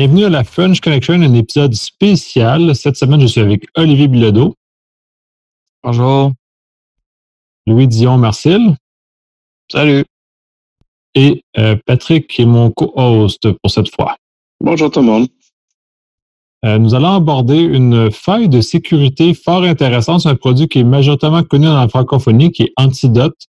[0.00, 2.76] Bienvenue à la French Connection, un épisode spécial.
[2.76, 4.54] Cette semaine, je suis avec Olivier Bilodeau.
[5.82, 6.30] Bonjour.
[7.66, 8.76] Louis Dion Marcel.
[9.68, 10.04] Salut.
[11.16, 14.16] Et euh, Patrick qui est mon co-host pour cette fois.
[14.60, 15.26] Bonjour tout le monde.
[16.64, 20.20] Euh, nous allons aborder une faille de sécurité fort intéressante.
[20.20, 23.48] C'est un produit qui est majoritairement connu dans la francophonie, qui est Antidote.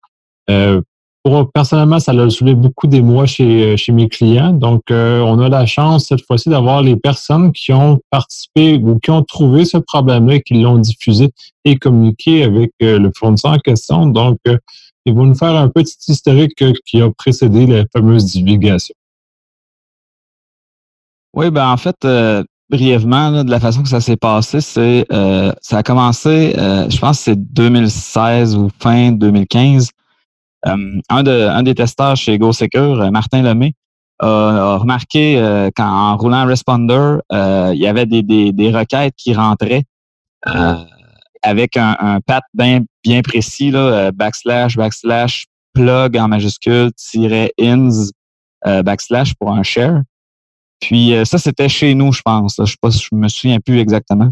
[0.50, 0.82] Euh,
[1.22, 4.52] pour, personnellement, ça a soulevé beaucoup d'émoi chez, chez mes clients.
[4.52, 9.10] Donc, on a la chance cette fois-ci d'avoir les personnes qui ont participé ou qui
[9.10, 11.30] ont trouvé ce problème-là et qui l'ont diffusé
[11.64, 14.06] et communiqué avec le fournisseur en question.
[14.06, 14.38] Donc,
[15.04, 18.94] ils vont nous faire un petit historique qui a précédé la fameuse divulgation.
[21.34, 21.96] Oui, ben en fait,
[22.70, 26.98] brièvement, de la façon que ça s'est passé, c'est euh, ça a commencé, euh, je
[26.98, 29.90] pense que c'est 2016 ou fin 2015.
[30.66, 33.74] Euh, un, de, des testeurs chez GoSecure, Martin Lemay,
[34.18, 39.84] a, remarqué qu'en roulant Responder, il y avait des, requêtes qui rentraient
[41.42, 42.82] avec un, un path bien,
[43.22, 48.10] précis, là, backslash, backslash, plug en majuscule, tiret ins,
[48.82, 50.02] backslash pour un share.
[50.80, 52.56] Puis euh, ça, c'était chez nous, je pense.
[52.58, 54.30] Je sais je me souviens plus exactement.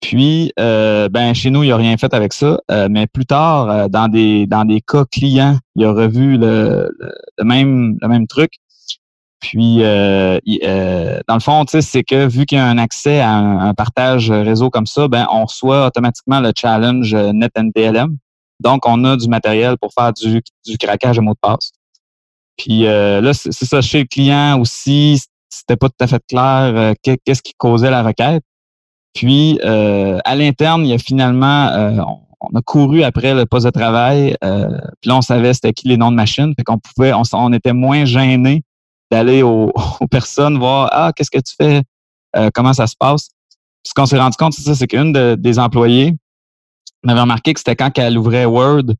[0.00, 2.58] Puis, euh, ben chez nous, il a rien fait avec ça.
[2.70, 6.90] Euh, mais plus tard, dans des dans des cas clients, il a revu le,
[7.38, 8.52] le, même le même truc.
[9.40, 14.30] Puis, dans le fond, c'est que vu qu'il y a un accès à un, partage
[14.30, 18.16] réseau comme ça, ben on reçoit automatiquement le challenge NetNTLM.
[18.60, 21.72] Donc, on a du matériel pour faire du, du craquage de mots de passe.
[22.58, 25.18] Puis là, c'est ça, chez le client aussi,
[25.50, 28.42] c'était pas tout à fait clair euh, qu'est-ce qui causait la requête.
[29.14, 32.02] Puis euh, à l'interne, il y a finalement euh,
[32.40, 34.36] on, a couru après le poste de travail.
[34.40, 36.54] puis là, on savait c'était qui les noms de machines.
[36.56, 38.62] Fait qu'on pouvait, on, était moins gêné
[39.10, 39.72] d'aller aux,
[40.10, 41.82] personnes voir Ah, qu'est-ce que tu fais?
[42.54, 43.28] comment ça se passe?
[43.82, 46.14] ce qu'on s'est rendu compte, c'est ça, c'est qu'une des employés
[47.02, 48.92] m'avait remarqué que c'était quand elle ouvrait Word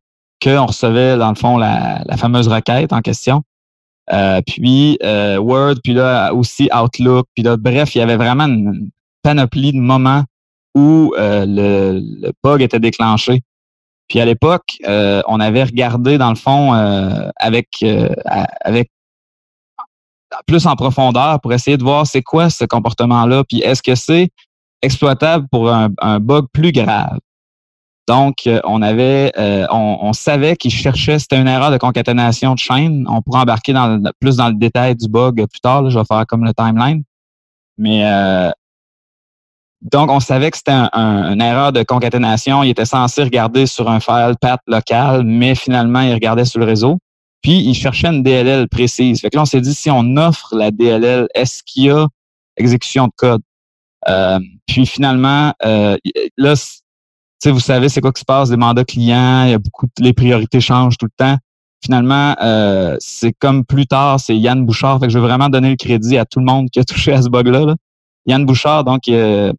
[0.42, 3.44] qu'on recevait, dans le fond, la fameuse requête en question.
[4.12, 8.46] Euh, puis euh, Word, puis là aussi Outlook, puis là, bref, il y avait vraiment
[8.46, 8.90] une
[9.22, 10.24] panoplie de moments
[10.74, 13.42] où euh, le, bug était déclenché.
[14.08, 16.72] Puis à l'époque, on avait regardé dans le fond
[17.36, 17.68] avec
[18.60, 18.90] avec
[20.46, 24.30] plus en profondeur pour essayer de voir c'est quoi ce comportement-là, puis est-ce que c'est
[24.82, 27.18] exploitable pour un, bug plus grave?
[28.08, 32.58] Donc, euh, on avait, euh, on, savait qu'il cherchait, c'était une erreur de concaténation de
[32.58, 33.06] chaîne.
[33.08, 33.72] On pourra embarquer
[34.18, 35.88] plus dans le détail du bug plus tard.
[35.88, 37.04] je vais faire comme le timeline.
[37.78, 38.50] Mais euh,
[39.82, 42.62] donc, on savait que c'était une erreur de concaténation.
[42.62, 46.66] Il était censé regarder sur un file path local, mais finalement, il regardait sur le
[46.66, 46.98] réseau.
[47.42, 49.20] Puis, il cherchait une DLL précise.
[49.20, 52.06] Fait que là, on s'est dit, si on offre la DLL, est-ce qu'il y a
[52.56, 53.42] exécution de code?
[54.66, 56.54] puis finalement, là,
[57.40, 59.86] sais, vous savez c'est quoi qui se passe, des mandats clients, il y a beaucoup
[59.98, 61.36] les priorités changent tout le temps.
[61.82, 65.00] Finalement, euh, c'est comme plus tard, c'est Yann Bouchard.
[65.00, 67.12] Fait que je veux vraiment donner le crédit à tout le monde qui a touché
[67.12, 67.74] à ce bug-là.
[68.26, 69.52] Yann Bouchard, donc euh,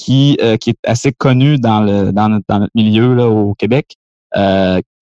[0.00, 3.54] qui, euh, qui est assez connu dans le dans notre, dans notre milieu là, au
[3.54, 3.96] Québec,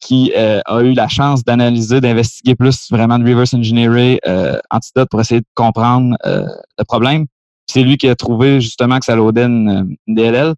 [0.01, 4.19] qui a eu la chance d'analyser, d'investiguer plus vraiment de reverse engineering
[4.71, 7.27] antidote pour essayer de comprendre le problème.
[7.67, 10.55] C'est lui qui a trouvé justement que ça loadait une DLL.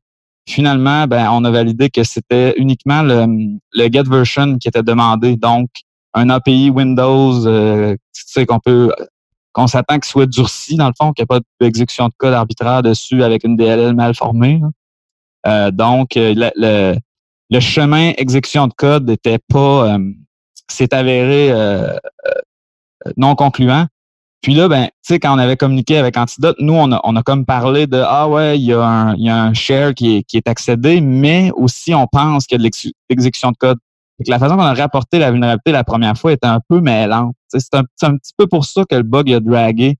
[0.49, 5.37] Finalement, ben, on a validé que c'était uniquement le, get version qui était demandé.
[5.37, 5.69] Donc,
[6.15, 8.93] un API Windows, euh, tu sais, qu'on peut,
[9.53, 12.33] qu'on s'attend qu'il soit durci, dans le fond, qu'il n'y a pas d'exécution de code
[12.33, 14.61] arbitraire dessus avec une DLL mal formée.
[15.47, 16.97] Euh, donc, euh, le,
[17.51, 19.97] le, chemin exécution de code n'était pas,
[20.69, 21.53] s'est avéré
[23.17, 23.87] non concluant.
[24.43, 27.15] Puis là, ben, tu sais, quand on avait communiqué avec Antidote, nous, on a, on
[27.15, 30.17] a comme parlé de Ah ouais, il y a un, y a un share qui
[30.17, 33.79] est, qui est accédé, mais aussi on pense qu'il y a de l'exécution de code.
[34.19, 37.35] Et la façon qu'on a rapporté la vulnérabilité la première fois était un peu mêlante.
[37.51, 39.97] C'est un, un, petit peu pour ça que le bug a dragué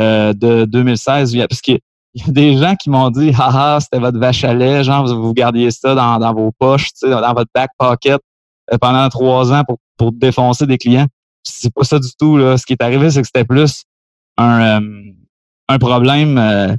[0.00, 1.36] euh, de 2016.
[1.48, 1.78] Parce qu'il
[2.14, 5.06] y a des gens qui m'ont dit Ah ah, c'était votre vache à lait, genre
[5.06, 8.20] vous, vous gardiez ça dans, dans vos poches, dans votre back pocket
[8.72, 11.06] euh, pendant trois ans pour, pour défoncer des clients
[11.48, 12.36] c'est pas ça du tout.
[12.36, 12.56] Là.
[12.56, 13.84] Ce qui est arrivé, c'est que c'était plus
[14.36, 15.02] un, euh,
[15.68, 16.76] un problème euh,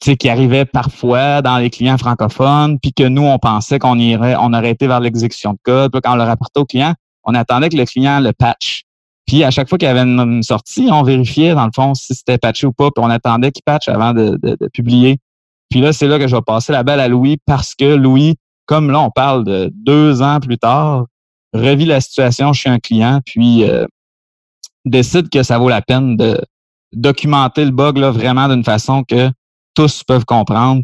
[0.00, 4.52] qui arrivait parfois dans les clients francophones, puis que nous, on pensait qu'on irait, on
[4.52, 5.92] aurait été vers l'exécution de code.
[5.92, 6.94] Puis quand on le rapportait au client,
[7.24, 8.82] on attendait que le client le patch.
[9.26, 12.14] Puis à chaque fois qu'il y avait une, sortie, on vérifiait dans le fond si
[12.14, 15.18] c'était patché ou pas, puis on attendait qu'il patch avant de, de, publier.
[15.70, 18.36] Puis là, c'est là que je vais passer la balle à Louis parce que Louis,
[18.66, 21.06] comme là, on parle de deux ans plus tard,
[21.54, 23.86] revit la situation chez un client, puis euh,
[24.84, 26.38] décide que ça vaut la peine de,
[26.92, 29.30] documenter le bug là, vraiment d'une façon que
[29.74, 30.82] tous peuvent comprendre.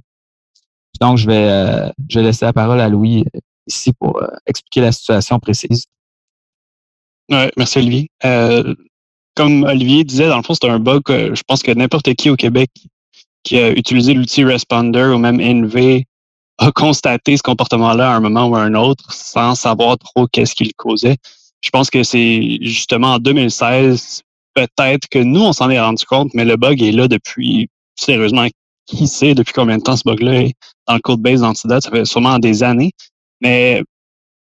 [1.01, 4.81] Donc, je vais, euh, je vais laisser la parole à Louis euh, ici pour expliquer
[4.81, 5.85] la situation précise.
[7.31, 8.11] Ouais, merci Olivier.
[9.39, 12.29] comme Olivier disait, dans le fond, c'est un bug que je pense que n'importe qui
[12.29, 12.71] au Québec
[13.45, 16.03] qui a utilisé l'outil Responder ou même NV
[16.59, 20.57] a constaté ce comportement-là à un moment ou à un autre sans savoir trop qu'est-ce
[20.57, 21.17] qui le causait.
[21.61, 24.23] Je pense que c'est justement en 2016,
[24.55, 28.49] peut-être que nous, on s'en est rendu compte, mais le bug est là depuis, sérieusement,
[28.87, 30.55] qui sait depuis combien de temps ce bug-là est
[30.89, 31.85] dans le code base d'Antidote?
[31.85, 32.91] Ça fait sûrement des années.
[33.41, 33.85] Mais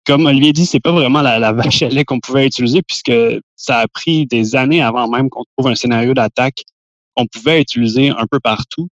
[0.05, 3.13] comme Olivier dit, c'est pas vraiment la, vache à lait qu'on pouvait utiliser puisque
[3.55, 6.63] ça a pris des années avant même qu'on trouve un scénario d'attaque
[7.15, 8.87] qu'on pouvait utiliser un peu partout.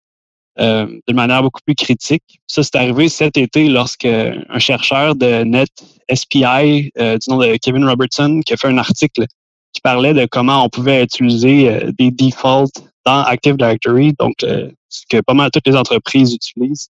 [0.60, 2.22] Euh, de manière beaucoup plus critique.
[2.46, 5.70] Ça, c'est arrivé cet été lorsque un chercheur de Net
[6.12, 9.24] SPI, euh, du nom de Kevin Robertson, qui a fait un article
[9.72, 12.70] qui parlait de comment on pouvait utiliser euh, des defaults
[13.06, 16.88] dans Active Directory, donc ce que pas mal toutes les entreprises utilisent.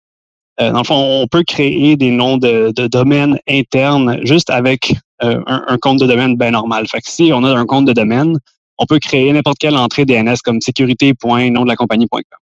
[0.61, 5.43] Dans le fond, on peut créer des noms de, de domaine internes juste avec un,
[5.47, 6.87] un, compte de domaine bien normal.
[6.89, 8.37] Fait que si on a un compte de domaine,
[8.79, 12.41] on peut créer n'importe quelle entrée DNS comme sécurité.nom de la compagnie.com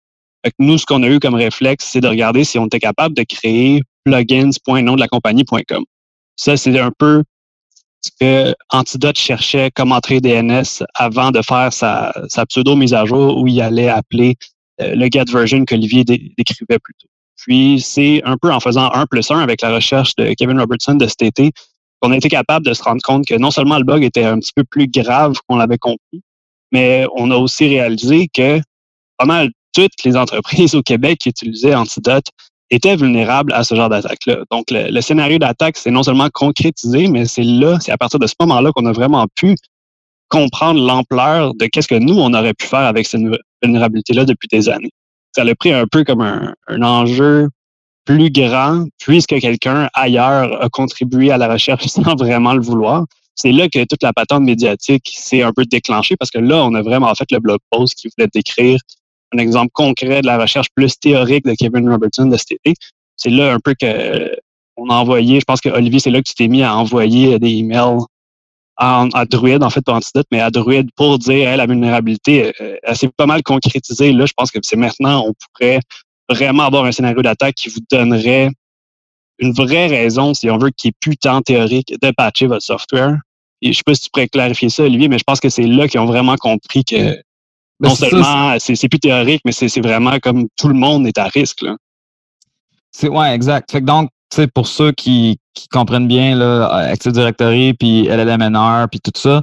[0.60, 3.24] nous, ce qu'on a eu comme réflexe, c'est de regarder si on était capable de
[3.24, 5.84] créer plugins.nom de la compagnie.com.
[6.36, 7.24] Ça, c'est un peu
[8.02, 12.14] ce que Antidote cherchait comme entrée DNS avant de faire sa,
[12.50, 14.36] pseudo mise à jour où il allait appeler
[14.82, 17.08] euh, le get version qu'Olivier décrivait plus tôt.
[17.38, 20.96] Puis, c'est un peu en faisant un plus un avec la recherche de Kevin Robertson
[20.96, 21.52] de cet été
[22.02, 24.40] qu'on a été capable de se rendre compte que non seulement le bug était un
[24.40, 26.22] petit peu plus grave qu'on l'avait compris,
[26.72, 28.60] mais on a aussi réalisé que
[29.18, 32.26] pas mal toutes les entreprises au Québec qui utilisaient Antidote
[32.72, 34.40] étaient vulnérables à ce genre d'attaque-là.
[34.52, 38.28] Donc, le, scénario d'attaque, c'est non seulement concrétisé, mais c'est là, c'est à partir de
[38.28, 39.56] ce moment-là qu'on a vraiment pu
[40.30, 43.22] comprendre l'ampleur de qu'est-ce que nous, on aurait pu faire avec cette
[43.62, 44.92] vulnérabilité-là depuis des années.
[45.36, 47.50] Ça l'a pris un peu comme un, enjeu
[48.06, 53.04] plus grand, puisque quelqu'un ailleurs a contribué à la recherche sans vraiment le vouloir.
[53.36, 56.74] C'est là que toute la patente médiatique s'est un peu déclenchée parce que là, on
[56.74, 58.80] a vraiment fait le blog post qui voulait décrire
[59.34, 62.76] un exemple concret de la recherche plus théorique de Kevin Robertson de cet été.
[63.18, 64.32] C'est là un peu que
[64.78, 67.40] on a envoyé, je pense que Olivier, c'est là que tu t'es mis à envoyer
[67.40, 68.00] des emails
[68.78, 72.78] à, à Druid, en fait, pas Antidote, mais à Druid pour dire la vulnérabilité, euh,
[72.84, 74.12] elle s'est pas mal concrétisée.
[74.12, 75.80] Là, je pense que c'est maintenant, on pourrait
[76.30, 78.50] vraiment avoir un scénario d'attaque qui vous donnerait
[79.40, 83.18] une vraie raison, si on veut, qui est plus tant théorique, de patcher votre software.
[83.62, 85.64] Et je sais pas si tu pourrais clarifier ça, Olivier, mais je pense que c'est
[85.64, 87.16] là qu'ils ont vraiment compris que
[87.80, 91.26] ben, non seulement c'est plus théorique, mais c'est vraiment comme tout le monde est à
[91.26, 91.62] risque.
[91.62, 91.76] Là.
[92.92, 93.72] C'est ouais, exact.
[93.72, 94.10] Fait que donc,
[94.54, 99.42] pour ceux qui, qui comprennent bien là, Active Directory, puis LLMNR, puis tout ça,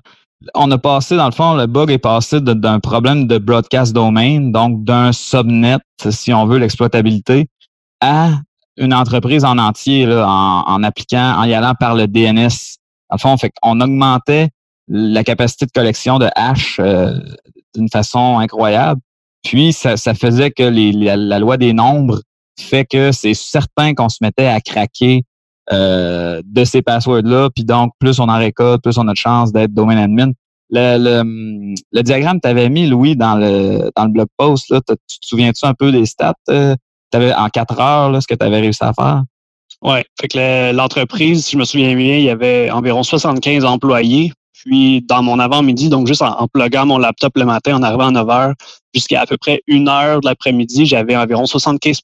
[0.55, 4.41] on a passé, dans le fond, le bug est passé d'un problème de broadcast domain,
[4.41, 5.79] donc d'un subnet,
[6.11, 7.49] si on veut, l'exploitabilité,
[8.01, 8.31] à
[8.77, 12.49] une entreprise en entier là, en, appliquant, en y allant par le DNS.
[13.11, 14.49] Dans le fond, fait qu'on augmentait
[14.89, 17.13] la capacité de collection de hash euh,
[17.75, 19.01] d'une façon incroyable.
[19.45, 22.21] Puis, ça, ça faisait que les, la, loi des nombres
[22.59, 25.25] fait que c'est certain qu'on se mettait à craquer
[25.71, 27.51] euh, de ces passwords-là.
[27.55, 30.33] Puis donc, plus on en récolte, plus on a de chance d'être domain admin.
[30.71, 34.71] Le, le, le diagramme que tu avais mis, Louis, dans le, dans le blog post,
[34.71, 36.35] là, tu te souviens-tu un peu des stats?
[36.49, 36.75] Euh,
[37.13, 39.23] avais, en quatre heures, là, ce que tu avais réussi à faire?
[39.83, 44.33] Oui, fait que l'entreprise, si je me souviens bien, il y avait environ 75 employés.
[44.53, 48.11] Puis dans mon avant-midi, donc juste en, en mon laptop le matin, en arrivant à
[48.13, 48.55] 9 heures,
[48.95, 52.01] jusqu'à à peu près une heure de l'après-midi, j'avais environ 75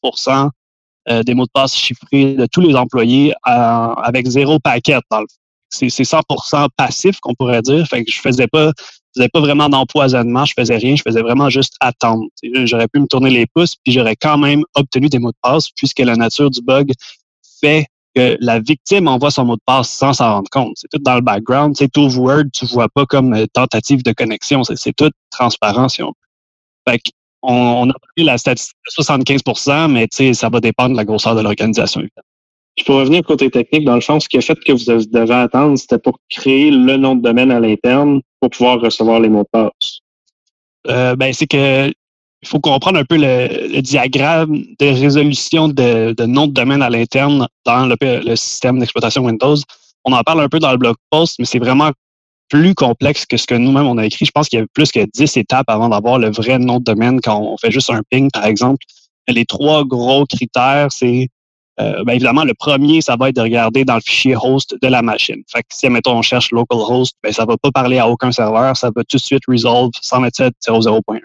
[1.10, 5.20] euh, des mots de passe chiffrés de tous les employés euh, avec zéro paquet dans
[5.20, 5.26] le
[5.70, 7.86] c'est 100% passif qu'on pourrait dire.
[7.86, 8.72] Fait que je faisais pas
[9.14, 12.24] je faisais pas vraiment d'empoisonnement, je faisais rien, je faisais vraiment juste attendre.
[12.64, 15.70] J'aurais pu me tourner les pouces, puis j'aurais quand même obtenu des mots de passe,
[15.70, 16.92] puisque la nature du bug
[17.60, 20.72] fait que la victime envoie son mot de passe sans s'en rendre compte.
[20.76, 21.76] C'est tout dans le background.
[21.76, 24.62] C'est tout Word, tu vois pas comme euh, tentative de connexion.
[24.64, 26.92] C'est tout transparent si on peut.
[26.92, 27.00] Fait
[27.42, 31.40] on, a pris la statistique de 75% mais ça va dépendre de la grosseur de
[31.40, 32.02] l'organisation.
[32.78, 33.84] Je peux revenir côté technique.
[33.84, 36.96] Dans le fond, ce qui a fait que vous devez attendre, c'était pour créer le
[36.96, 39.98] nom de domaine à l'interne pour pouvoir recevoir les mots de passe.
[40.86, 41.92] Euh, ben, c'est que
[42.42, 46.90] il faut comprendre un peu le, diagramme de résolution de, de, nom de domaine à
[46.90, 49.56] l'interne dans le, système d'exploitation Windows.
[50.04, 51.90] On en parle un peu dans le blog post, mais c'est vraiment
[52.48, 54.24] plus complexe que ce que nous-mêmes on a écrit.
[54.24, 56.84] Je pense qu'il y a plus que 10 étapes avant d'avoir le vrai nom de
[56.84, 58.84] domaine quand on fait juste un ping, par exemple.
[59.28, 61.28] Les trois gros critères, c'est
[61.80, 64.88] euh, ben évidemment, le premier, ça va être de regarder dans le fichier host de
[64.88, 65.42] la machine.
[65.48, 68.76] Fait que si, mettons, on cherche localhost, ben, ça va pas parler à aucun serveur,
[68.76, 71.20] ça va tout de suite resolve 127.0.1.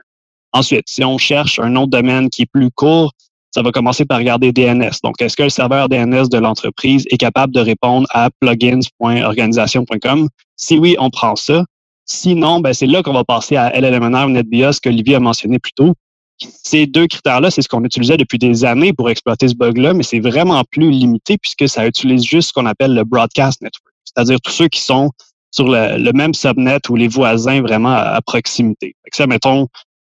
[0.51, 3.11] Ensuite, si on cherche un nom de domaine qui est plus court,
[3.49, 4.91] ça va commencer par regarder DNS.
[5.03, 10.27] Donc, est-ce que le serveur DNS de l'entreprise est capable de répondre à plugins.organisation.com?
[10.63, 11.65] Si oui, on prend ça.
[12.05, 15.73] Sinon, ben, c'est là qu'on va passer à LLMNR NetBIOS que Olivier a mentionné plus
[15.73, 15.93] tôt.
[16.37, 20.03] Ces deux critères-là, c'est ce qu'on utilisait depuis des années pour exploiter ce bug-là, mais
[20.03, 24.39] c'est vraiment plus limité puisque ça utilise juste ce qu'on appelle le broadcast network, c'est-à-dire
[24.39, 25.11] tous ceux qui sont
[25.51, 28.95] sur le, même subnet ou les voisins vraiment à, proximité.
[29.03, 29.67] Fait que ça, mettons,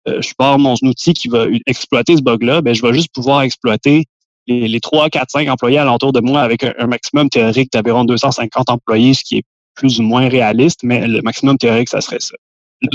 [0.08, 3.42] euh, je pars mon outil qui va exploiter ce bug-là, ben, je vais juste pouvoir
[3.42, 4.04] exploiter
[4.46, 8.70] les, les 3, 4, 5 employés alentour de moi avec un, maximum théorique d'environ 250
[8.70, 9.44] employés, ce qui est
[9.74, 12.34] plus ou moins réaliste, mais le maximum théorique, ça serait ça.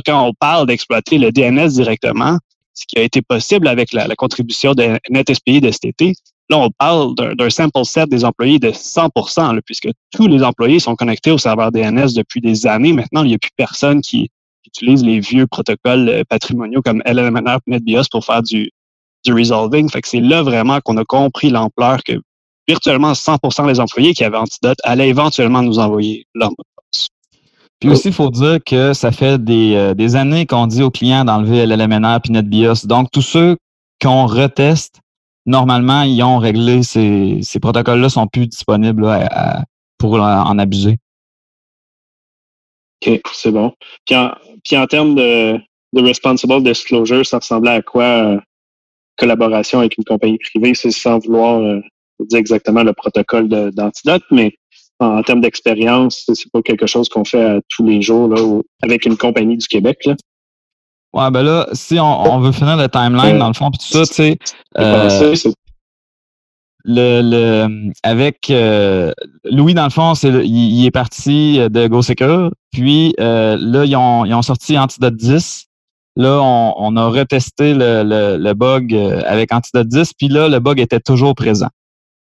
[0.06, 2.38] Quand on parle d'exploiter le DNS directement,
[2.74, 6.14] ce qui a été possible avec la, contribution de NetSPI de cet été,
[6.50, 10.96] là, on parle d'un sample set des employés de 100% puisque tous les employés sont
[10.96, 12.94] connectés au serveur DNS depuis des années.
[12.94, 14.30] Maintenant, il n'y a plus personne qui,
[14.66, 18.70] utilise les vieux protocoles euh, patrimoniaux comme LLMNR et NetBIOS pour faire du,
[19.26, 19.90] du resolving.
[19.90, 22.14] Fait que c'est là vraiment qu'on a compris l'ampleur que
[22.70, 27.08] virtuellement 100% des employés qui avaient Antidote allaient éventuellement nous envoyer leur mot de passe.
[27.80, 30.92] Puis aussi, il faut dire que ça fait des, euh, des années qu'on dit aux
[30.92, 32.86] clients d'enlever LLMNR et NetBIOS.
[32.86, 33.58] Donc, tous ceux
[34.02, 35.00] qu'on reteste,
[35.46, 39.08] normalement, ils ont réglé ces, ces protocoles-là, sont plus disponibles
[39.98, 40.98] pour en abuser.
[43.02, 43.74] OK, c'est bon.
[44.06, 44.32] Puis en,
[44.64, 45.58] puis en termes de,
[45.94, 48.40] de responsible disclosure, ça ressemblait à quoi euh,
[49.18, 50.74] collaboration avec une compagnie privée?
[50.76, 51.82] C'est sans vouloir euh,
[52.26, 54.54] dire exactement le protocole d'antidote, mais
[55.00, 59.18] en, termes d'expérience, c'est pas quelque chose qu'on fait tous les jours là, avec une
[59.18, 60.06] compagnie du Québec.
[60.06, 60.16] Là.
[61.14, 63.98] Ouais, ben là, si on, veut finir le timeline, euh, dans le fond, puis tout
[63.98, 64.38] ça, tu sais,
[64.78, 65.34] euh,
[66.86, 69.12] le, le, avec euh,
[69.44, 72.52] Louis, dans le fond, c'est il, est parti de GoSecure.
[72.72, 75.66] Puis euh, là, ils ont, ils ont sorti Antidote 10.
[76.16, 80.14] Là, on, on a retesté le, le, le, bug euh, avec Antidote 10.
[80.14, 81.70] Puis là, le bug était toujours présent.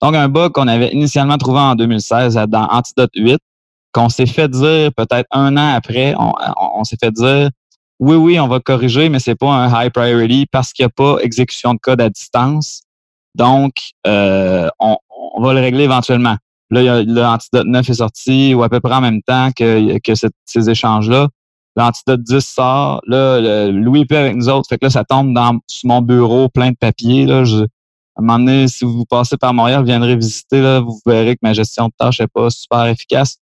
[0.00, 3.38] Donc, un bug qu'on avait initialement trouvé en 2016 dans Antidote 8,
[3.92, 7.50] qu'on s'est fait dire peut-être un an après, on, s'est fait dire
[7.98, 10.90] oui, oui, on va corriger, mais c'est pas un high priority parce qu'il n'y a
[10.90, 12.82] pas exécution de code à distance.
[13.34, 13.72] Donc,
[14.06, 14.96] euh, on,
[15.40, 16.36] va le régler éventuellement.
[16.70, 20.12] Là, l'Antidote 9 est sorti ou à peu près en même temps que, que
[20.44, 21.28] ces échanges-là.
[21.76, 23.00] L'Antidote 10 sort.
[23.06, 24.68] Là, Louis est plus avec nous autres.
[24.68, 27.24] Fait que là, ça tombe dans mon bureau plein de papiers.
[27.24, 27.44] Là.
[28.18, 31.40] Un moment donné, si vous passez par Montréal, vous viendrez visiter, là, vous verrez que
[31.42, 33.36] ma gestion de tâches n'est pas super efficace.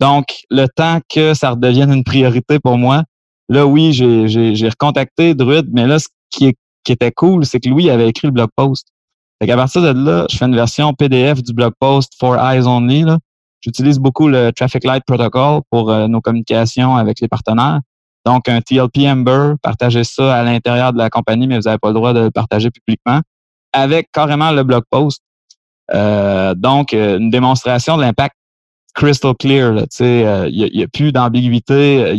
[0.00, 3.02] Donc, le temps que ça redevienne une priorité pour moi,
[3.48, 6.54] là, oui, j'ai recontacté Druid, mais là, ce qui,
[6.88, 8.88] était cool, c'est que Louis avait écrit le blog post.
[9.40, 12.66] Fait qu'à partir de là, je fais une version PDF du blog post for eyes
[12.66, 13.04] only.
[13.60, 17.80] J'utilise beaucoup le Traffic Light Protocol pour euh, nos communications avec les partenaires.
[18.24, 21.88] Donc, un TLP Ember, partagez ça à l'intérieur de la compagnie, mais vous n'avez pas
[21.88, 23.20] le droit de le partager publiquement,
[23.72, 25.22] avec carrément le blog post.
[25.94, 28.36] Euh, donc, euh, une démonstration de l'impact
[28.94, 29.84] crystal clear.
[30.00, 32.14] Il n'y a, a, plus d'ambiguïté.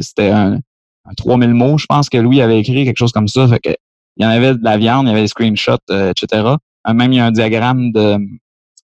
[0.00, 0.58] C'était un,
[1.06, 3.46] un 3000 mots, je pense que Louis avait écrit quelque chose comme ça.
[3.48, 3.70] Fait que
[4.16, 6.42] il y en avait de la viande, il y avait des screenshots, euh, etc.
[6.88, 8.16] Euh, même il y a un diagramme de,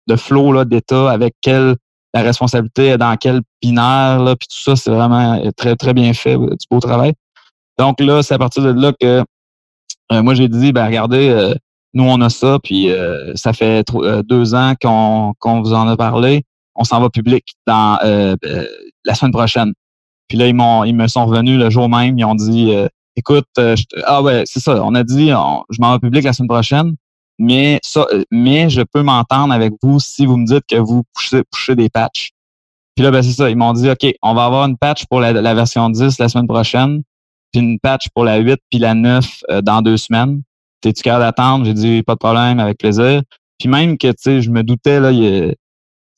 [0.07, 1.77] de flow d'état avec quelle
[2.13, 6.13] la responsabilité est dans quel binaire, là, puis tout ça, c'est vraiment très, très bien
[6.13, 7.13] fait, du beau travail.
[7.79, 9.23] Donc là, c'est à partir de là que
[10.11, 11.55] euh, moi j'ai dit, ben regardez,
[11.95, 12.89] nous on a ça, puis
[13.35, 13.85] ça fait
[14.25, 16.45] deux ans qu'on qu'on vous en a parlé.
[16.75, 17.99] On s'en va public dans
[19.05, 19.73] la semaine prochaine.
[20.29, 22.73] Puis là, ils m'ont ils me sont revenus le jour même, ils ont dit
[23.21, 26.49] écoute, euh, ah ouais, c'est ça, on a dit, je m'en vais public la semaine
[26.49, 26.95] prochaine,
[27.39, 31.03] mais ça, euh, mais je peux m'entendre avec vous si vous me dites que vous
[31.15, 32.31] poussez, des patchs.
[32.95, 35.21] Puis là, ben c'est ça, ils m'ont dit, OK, on va avoir une patch pour
[35.21, 37.03] la, version 10 la semaine prochaine,
[37.53, 40.43] puis une patch pour la 8 puis la 9 euh, dans deux semaines.
[40.81, 41.65] T'es-tu capable d'attendre?
[41.65, 43.23] J'ai dit, pas de problème, avec plaisir.
[43.59, 45.55] Puis même que, tu sais, je me doutais, là, il,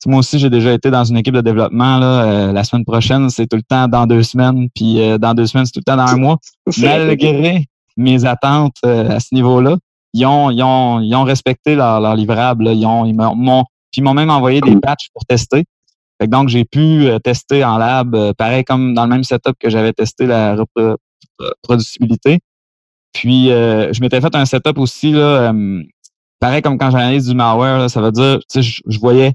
[0.07, 1.97] moi aussi, j'ai déjà été dans une équipe de développement.
[1.97, 5.33] Là, euh, la semaine prochaine, c'est tout le temps dans deux semaines, puis euh, dans
[5.33, 6.37] deux semaines, c'est tout le temps dans un mois.
[6.81, 7.65] Malgré
[7.95, 9.77] mes attentes euh, à ce niveau-là,
[10.13, 12.67] ils ont, ils ont, ils ont respecté leur, leur livrable.
[12.67, 15.65] Ils ont, ils m'ont, puis ils m'ont même envoyé des patchs pour tester.
[16.21, 19.93] Fait donc, j'ai pu tester en lab, pareil comme dans le même setup que j'avais
[19.93, 22.39] testé la reproducibilité.
[23.13, 25.53] Puis, je m'étais fait un setup aussi, là,
[26.39, 29.33] pareil comme quand j'analyse du malware, ça veut dire, tu sais, je voyais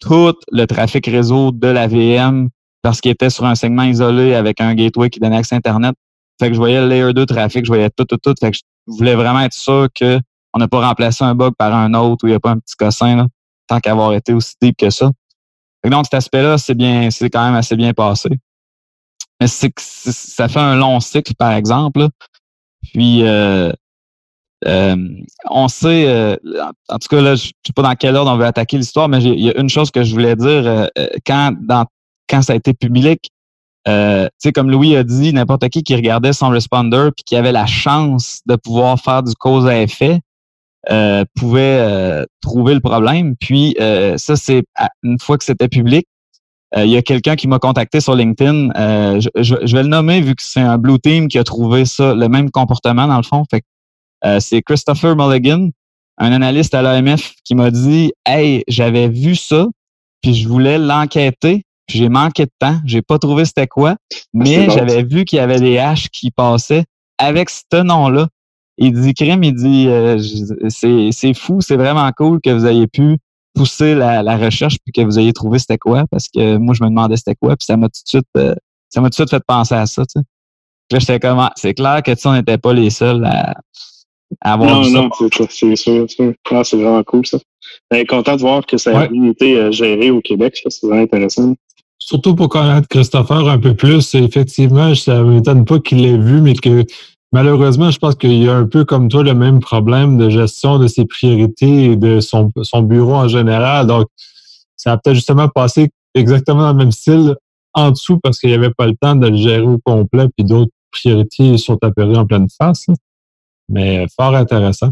[0.00, 2.48] tout le trafic réseau de la VM
[2.82, 5.94] parce qu'il était sur un segment isolé avec un gateway qui donnait accès à Internet.
[6.40, 8.34] Fait que je voyais le layer 2 trafic, je voyais tout, tout, tout.
[8.40, 11.94] Fait que je voulais vraiment être sûr qu'on n'a pas remplacé un bug par un
[11.94, 13.26] autre ou il n'y a pas un petit cossin, là,
[13.66, 15.10] tant qu'avoir été aussi deep que ça.
[15.84, 18.30] Fait donc, cet aspect-là, c'est bien, c'est quand même assez bien passé.
[19.40, 22.06] Mais c'est ça fait un long cycle, par exemple.
[22.82, 23.72] Puis, euh,
[24.66, 24.96] euh,
[25.50, 26.36] on sait, euh,
[26.88, 29.08] en tout cas, là, je ne sais pas dans quel ordre on veut attaquer l'histoire,
[29.08, 30.88] mais il y a une chose que je voulais dire
[31.26, 31.86] quand, dans,
[32.28, 33.30] quand ça a été public.
[33.86, 37.36] Euh, tu sais, comme Louis a dit, n'importe qui qui regardait son responder puis qui
[37.36, 40.20] avait la chance de pouvoir faire du cause à effet
[40.90, 43.36] euh, pouvait trouver le problème.
[43.36, 44.64] Puis ça, c'est
[45.02, 46.06] une fois que c'était public,
[46.76, 48.70] il y a quelqu'un qui m'a contacté sur LinkedIn.
[49.20, 52.14] Je, je, vais le nommer vu que c'est un Blue Team qui a trouvé ça,
[52.14, 53.44] le même comportement dans le fond.
[53.50, 53.62] Fait
[54.24, 55.70] euh, c'est Christopher Mulligan,
[56.18, 59.66] un analyste à l'AMF, qui m'a dit Hey, j'avais vu ça,
[60.22, 64.16] puis je voulais l'enquêter, puis j'ai manqué de temps, j'ai pas trouvé c'était quoi, ah,
[64.34, 66.84] mais j'avais vu qu'il y avait des haches qui passaient
[67.18, 68.28] avec ce nom-là.
[68.76, 70.18] Il dit Crime, il dit euh,
[70.68, 73.18] c'est fou, c'est vraiment cool que vous ayez pu
[73.58, 76.88] pousser la, recherche puis que vous ayez trouvé c'était quoi, parce que moi je me
[76.88, 78.54] demandais c'était quoi, puis ça m'a tout de suite euh,
[78.88, 80.04] ça m'a tout de suite fait penser à ça.
[80.06, 80.24] Tu sais.
[80.90, 83.54] Là, j'étais comme ah, c'est clair que tu on n'était pas les seuls à,
[84.44, 86.06] non, non, c'est sûr, sûr.
[86.50, 87.38] Ah, c'est vraiment cool, ça.
[87.90, 91.54] Ben, content de voir que ça a été euh, géré au Québec, c'est vraiment intéressant.
[91.98, 96.40] Surtout pour connaître Christopher un peu plus, effectivement, ça ne m'étonne pas qu'il l'ait vu,
[96.40, 96.84] mais que
[97.32, 100.78] malheureusement, je pense qu'il y a un peu comme toi le même problème de gestion
[100.78, 103.86] de ses priorités et de son, son bureau en général.
[103.86, 104.06] Donc,
[104.76, 107.34] ça a peut-être justement passé exactement dans le même style
[107.74, 110.44] en dessous parce qu'il n'y avait pas le temps de le gérer au complet, puis
[110.44, 112.86] d'autres priorités sont apparues en pleine face
[113.68, 114.90] mais fort intéressant.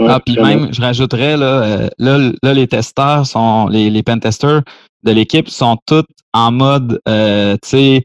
[0.00, 4.62] ah, puis même, je rajouterais, là, euh, là, là, les testeurs sont, les, les pentesters
[5.04, 8.04] de l'équipe sont tous en mode, euh, tu sais,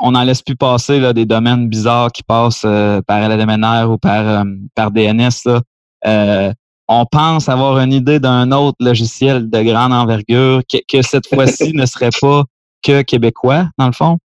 [0.00, 3.98] on n'en laisse plus passer là, des domaines bizarres qui passent euh, par LDMNR ou
[3.98, 5.30] par, euh, par DNS.
[5.46, 6.52] Là.
[6.88, 11.72] on pense avoir une idée d'un autre logiciel de grande envergure que, que cette fois-ci
[11.74, 12.44] ne serait pas
[12.82, 14.18] que québécois, dans le fond.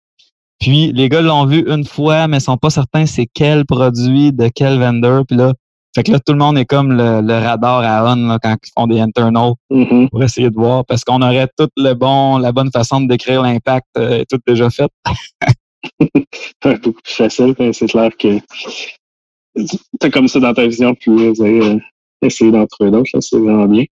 [0.59, 4.49] Puis les gars l'ont vu une fois, mais sont pas certains c'est quel produit, de
[4.53, 5.23] quel vendor.
[5.25, 5.53] Puis là,
[5.95, 8.87] fait que là, tout le monde est comme le, radar à on quand ils font
[8.87, 10.09] des internals mm-hmm.
[10.09, 13.41] pour essayer de voir, parce qu'on aurait tout le bon, la bonne façon de décrire
[13.41, 14.89] l'impact euh, tout déjà fait.
[16.63, 18.37] Beaucoup plus facile, hein, c'est clair que
[20.01, 21.77] c'est comme ça dans ta vision, puis vous allez euh,
[22.21, 23.85] essayer d'en trouver d'autres, c'est vraiment bien.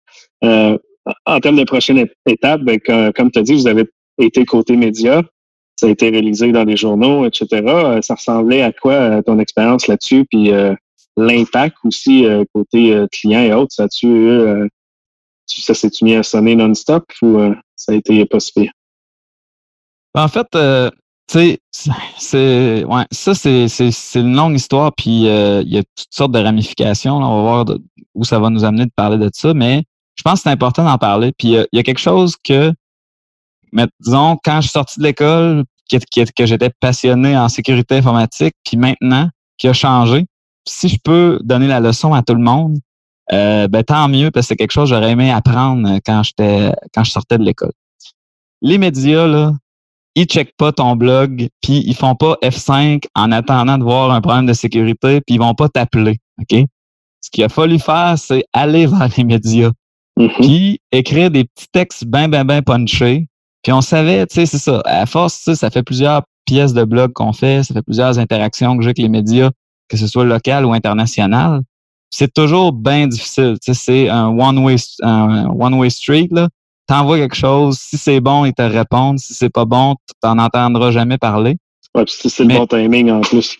[0.43, 0.77] Euh,
[1.25, 2.79] en termes de prochaine étape, ben,
[3.13, 3.85] comme tu as dit, vous avez
[4.19, 5.23] été côté média
[5.79, 7.63] ça a été réalisé dans les journaux, etc.
[7.65, 10.25] Euh, ça ressemblait à quoi euh, ton expérience là-dessus?
[10.25, 10.73] Puis euh,
[11.15, 14.39] l'impact aussi côté client et autres, ça tu
[15.47, 17.39] ça s'est-tu mis à sonner non-stop ou
[17.75, 18.71] ça a été pas ben,
[20.23, 20.47] En fait,
[21.27, 21.59] tu sais,
[22.17, 26.39] c'est ouais, ça c'est c'est une longue histoire puis il y a toutes sortes de
[26.39, 27.17] ramifications.
[27.17, 27.65] on va voir
[28.15, 29.83] où ça va nous amener de parler de ça, mais
[30.15, 31.31] je pense que c'est important d'en parler.
[31.37, 32.73] Puis il y a quelque chose que
[33.71, 35.97] mais disons, quand je suis sorti de l'école, que,
[36.35, 40.25] que, j'étais passionné en sécurité informatique, puis maintenant, qui a changé,
[40.67, 42.77] si je peux donner la leçon à tout le monde,
[43.33, 46.71] euh, ben, tant mieux, parce que c'est quelque chose que j'aurais aimé apprendre quand j'étais
[46.93, 47.73] quand je sortais de l'école.
[48.61, 49.53] Les médias, là,
[50.17, 54.19] ils checkent pas ton blog, puis ils font pas F5 en attendant de voir un
[54.19, 56.17] problème de sécurité, puis ils vont pas t'appeler.
[56.41, 56.65] OK?
[57.21, 59.69] Ce qu'il a fallu faire, c'est aller vers les médias.
[60.17, 60.41] Mm-hmm.
[60.41, 63.27] Puis écrire des petits textes bien, bien, bien punchés,
[63.61, 64.81] puis on savait, tu sais, c'est ça.
[64.85, 68.81] À force, ça fait plusieurs pièces de blog qu'on fait, ça fait plusieurs interactions que
[68.81, 69.51] j'ai avec les médias,
[69.87, 71.61] que ce soit local ou international.
[72.09, 73.57] C'est toujours bien difficile.
[73.63, 76.29] Tu sais, c'est un one-way un one-way street.
[76.31, 76.49] Là.
[76.87, 79.19] T'envoies quelque chose, si c'est bon, ils te répondent.
[79.19, 81.57] Si c'est pas bon, tu t'en entendras jamais parler.
[81.95, 83.57] Ouais, puis c'est le bon timing en plus.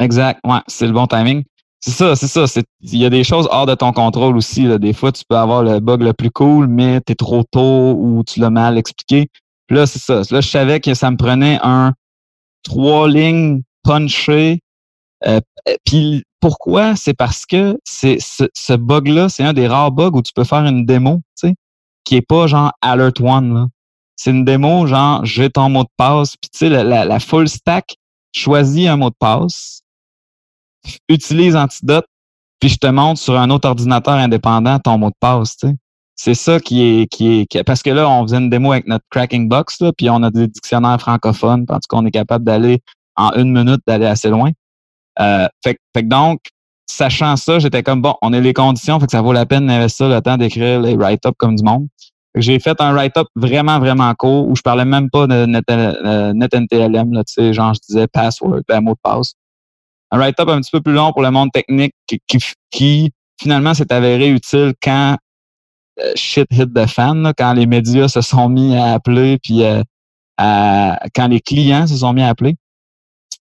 [0.00, 1.44] Exact, ouais, c'est le bon timing.
[1.80, 2.44] C'est ça, c'est ça.
[2.80, 4.64] Il y a des choses hors de ton contrôle aussi.
[4.64, 4.78] Là.
[4.78, 7.94] Des fois, tu peux avoir le bug le plus cool, mais tu es trop tôt
[7.96, 9.28] ou tu l'as mal expliqué.
[9.66, 10.22] Puis là, c'est ça.
[10.30, 11.92] Là, je savais que ça me prenait un
[12.64, 14.60] trois lignes punché.
[15.26, 15.40] Euh,
[15.84, 16.96] puis pourquoi?
[16.96, 20.44] C'est parce que c'est ce, ce bug-là, c'est un des rares bugs où tu peux
[20.44, 21.54] faire une démo, tu sais,
[22.08, 23.68] qui est pas genre alert one.
[24.16, 26.36] C'est une démo genre j'ai ton mot de passe.
[26.40, 27.96] Puis tu sais, la, la, la full stack
[28.32, 29.82] choisis un mot de passe
[31.10, 32.06] utilise Antidote,
[32.60, 35.58] puis je te montre sur un autre ordinateur indépendant ton mot de passe.
[36.16, 39.04] C'est ça qui est, qui est, parce que là, on faisait une démo avec notre
[39.10, 42.80] cracking box, là, puis on a des dictionnaires francophones, parce qu'on est capable d'aller
[43.16, 44.50] en une minute, d'aller assez loin.
[45.20, 46.40] Euh, fait, fait donc,
[46.90, 49.66] sachant ça, j'étais comme bon, on a les conditions, fait que ça vaut la peine
[49.66, 51.86] d'investir le temps d'écrire les write-up comme du monde.
[52.40, 56.32] J'ai fait un write-up vraiment, vraiment court où je parlais même pas de net, euh,
[56.32, 59.34] NetNTLM, là, tu sais, genre je disais password, ben, mot de passe
[60.10, 61.94] un write-up un petit peu plus long pour le monde technique
[62.70, 65.16] qui, finalement s'est avéré utile quand
[66.00, 69.82] euh, shit hit the fan, quand les médias se sont mis à appeler, puis euh,
[70.38, 72.56] quand les clients se sont mis à appeler.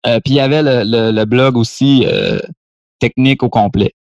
[0.08, 2.40] Euh, puis il y avait le, blog aussi euh,
[3.00, 3.94] technique au complet.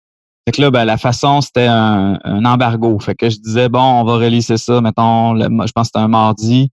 [0.45, 2.99] Fait que là, ben, la façon, c'était un, un, embargo.
[2.99, 5.99] Fait que je disais, bon, on va relisser ça, mettons, le, je pense que c'était
[5.99, 6.71] un mardi.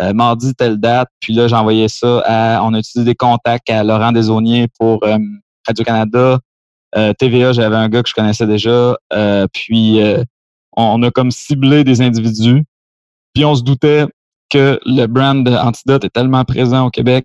[0.00, 1.08] Euh, mardi, telle date.
[1.20, 2.62] Puis là, j'envoyais ça à.
[2.62, 5.00] On a utilisé des contacts à Laurent Desauniers pour
[5.66, 6.38] Radio-Canada.
[7.18, 8.96] TVA, j'avais un gars que je connaissais déjà.
[9.52, 10.00] puis
[10.76, 12.64] on a comme ciblé des individus.
[13.34, 14.06] Puis on se doutait
[14.50, 17.24] que le brand Antidote est tellement présent au Québec,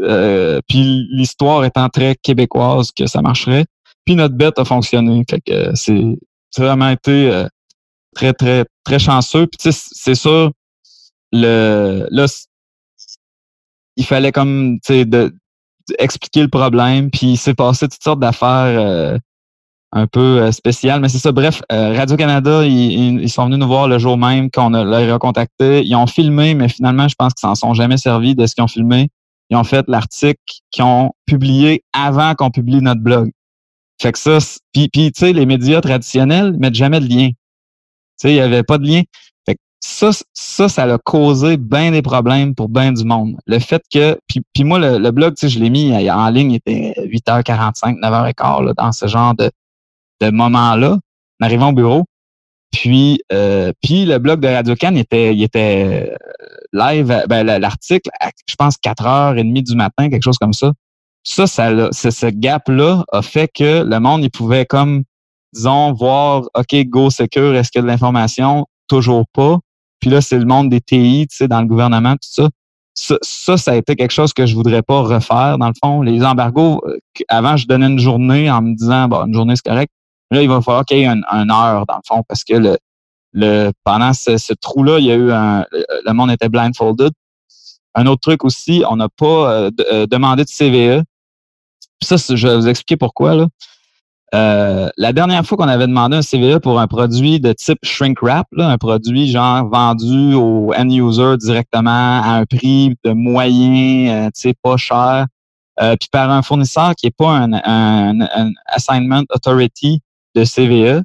[0.00, 3.64] euh, puis l'histoire étant très québécoise que ça marcherait.
[4.08, 5.22] Puis notre bête a fonctionné.
[5.28, 6.16] Fait que c'est
[6.56, 7.46] vraiment été euh,
[8.14, 9.46] très, très, très chanceux.
[9.46, 10.50] Puis c'est sûr,
[11.30, 12.24] le là,
[13.98, 15.34] il fallait comme de,
[15.98, 17.10] expliquer le problème.
[17.10, 19.18] Puis il s'est passé toutes sortes d'affaires euh,
[19.92, 21.02] un peu euh, spécial.
[21.02, 21.30] Mais c'est ça.
[21.30, 25.84] Bref, euh, Radio-Canada, ils, sont venus nous voir le jour même qu'on a les recontacté.
[25.84, 28.64] Ils ont filmé, mais finalement, je pense qu'ils s'en sont jamais servis de ce qu'ils
[28.64, 29.10] ont filmé.
[29.50, 30.40] Ils ont fait l'article
[30.70, 33.32] qu'ils ont publié avant qu'on publie notre blog.
[34.00, 34.38] Fait que ça,
[34.72, 37.28] puis, tu sais, les médias traditionnels mettent jamais de lien.
[37.28, 37.34] Tu
[38.16, 39.02] sais, il y avait pas de lien.
[39.44, 43.36] Fait que ça, ça, ça a causé bien des problèmes pour bien du monde.
[43.46, 46.52] Le fait que, puis, puis moi, le, blog, tu sais, je l'ai mis en ligne,
[46.52, 49.50] il était 8h45, 9h15, là, dans ce genre de,
[50.20, 50.98] de moment-là,
[51.40, 52.04] en arrivant au bureau.
[52.70, 56.16] Puis, euh, puis le blog de Radio Can était, il était euh,
[56.72, 58.10] live, ben, l'article,
[58.46, 60.72] je pense 4h30 du matin, quelque chose comme ça.
[61.28, 65.04] Ça, ça ce gap-là a fait que le monde, il pouvait comme,
[65.52, 68.66] disons, voir, OK, Go Secure, est-ce qu'il y a de l'information?
[68.88, 69.58] Toujours pas.
[70.00, 72.48] Puis là, c'est le monde des TI, tu sais, dans le gouvernement, tout ça.
[72.94, 73.56] ça.
[73.58, 76.00] Ça, a été quelque chose que je voudrais pas refaire, dans le fond.
[76.00, 76.96] Les embargos, euh,
[77.28, 79.92] avant, je donnais une journée en me disant, bon, une journée, c'est correct.
[80.30, 82.78] Là, il va falloir qu'il y ait une, heure, dans le fond, parce que le,
[83.34, 85.66] le pendant ce, trou-là, il y a eu un.
[86.06, 87.12] Le monde était blindfolded.
[87.94, 91.02] Un autre truc aussi, on n'a pas euh, euh, demandé de CVE.
[92.02, 93.34] Ça, je vais vous expliquer pourquoi.
[93.34, 93.46] Là.
[94.34, 98.20] Euh, la dernière fois qu'on avait demandé un CVE pour un produit de type shrink
[98.20, 104.30] wrap, là, un produit genre vendu au end user directement à un prix de moyen,
[104.34, 105.26] tu sais, pas cher,
[105.78, 110.02] puis par un fournisseur qui n'est pas un, un, assignment authority
[110.34, 111.02] de CVE,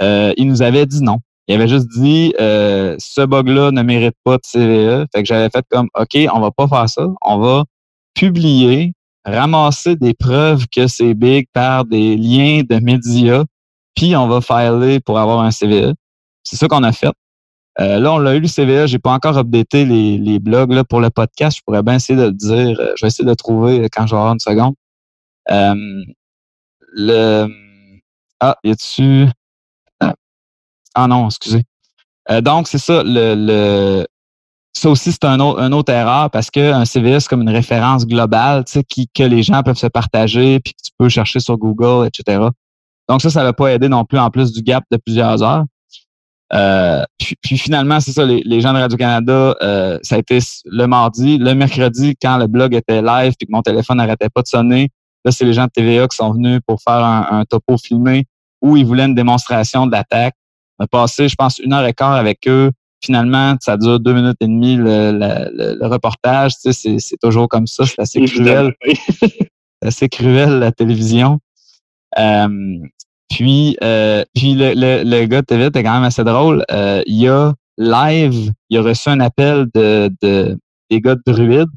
[0.00, 1.18] euh, il nous avait dit non.
[1.46, 5.06] Il avait juste dit euh, ce bug-là ne mérite pas de CVE.
[5.14, 7.06] Fait que j'avais fait comme OK, on va pas faire ça.
[7.22, 7.64] On va
[8.14, 8.92] publier,
[9.30, 13.44] ramasser des preuves que c'est big par des liens de médias,
[13.94, 15.94] puis on va filer pour avoir un CVE.
[16.42, 17.12] C'est ça qu'on a fait.
[17.80, 18.86] Euh, là, on l'a eu le CVE.
[18.86, 21.58] J'ai pas encore updaté les, les blogs là, pour le podcast.
[21.58, 22.76] Je pourrais bien essayer de le dire.
[22.96, 24.74] Je vais essayer de le trouver quand je vais avoir une seconde.
[26.92, 27.48] le
[28.40, 29.26] ah, y a-tu.
[30.94, 31.62] Ah non, excusez.
[32.30, 33.02] Euh, donc, c'est ça.
[33.04, 34.06] Le, le,
[34.78, 38.06] ça aussi, c'est un autre, une autre erreur parce qu'un CVS, c'est comme une référence
[38.06, 42.06] globale qui, que les gens peuvent se partager puis que tu peux chercher sur Google,
[42.06, 42.46] etc.
[43.08, 45.64] Donc, ça, ça va pas aider non plus en plus du gap de plusieurs heures.
[46.52, 47.04] Euh,
[47.42, 51.38] puis, finalement, c'est ça, les, gens de Radio-Canada, euh, ça a été le mardi.
[51.38, 54.90] Le mercredi, quand le blog était live puis que mon téléphone n'arrêtait pas de sonner,
[55.24, 58.26] Là, c'est les gens de TVA qui sont venus pour faire un, topo filmé
[58.62, 60.34] où ils voulaient une démonstration de l'attaque.
[60.78, 62.70] On a passé, je pense, une heure et quart avec eux.
[63.02, 66.52] Finalement, ça dure deux minutes et demie le, reportage.
[66.62, 67.84] Tu sais, c'est toujours comme ça.
[67.86, 68.74] C'est assez cruel.
[69.20, 69.50] c'est
[69.82, 71.38] assez cruel la télévision.
[72.18, 72.78] Euh,
[73.30, 76.64] puis, euh, puis le, le, gars de TVA était quand même assez drôle.
[76.70, 80.58] Euh, il a live, il a reçu un appel de, de
[80.90, 81.68] des gars de Druide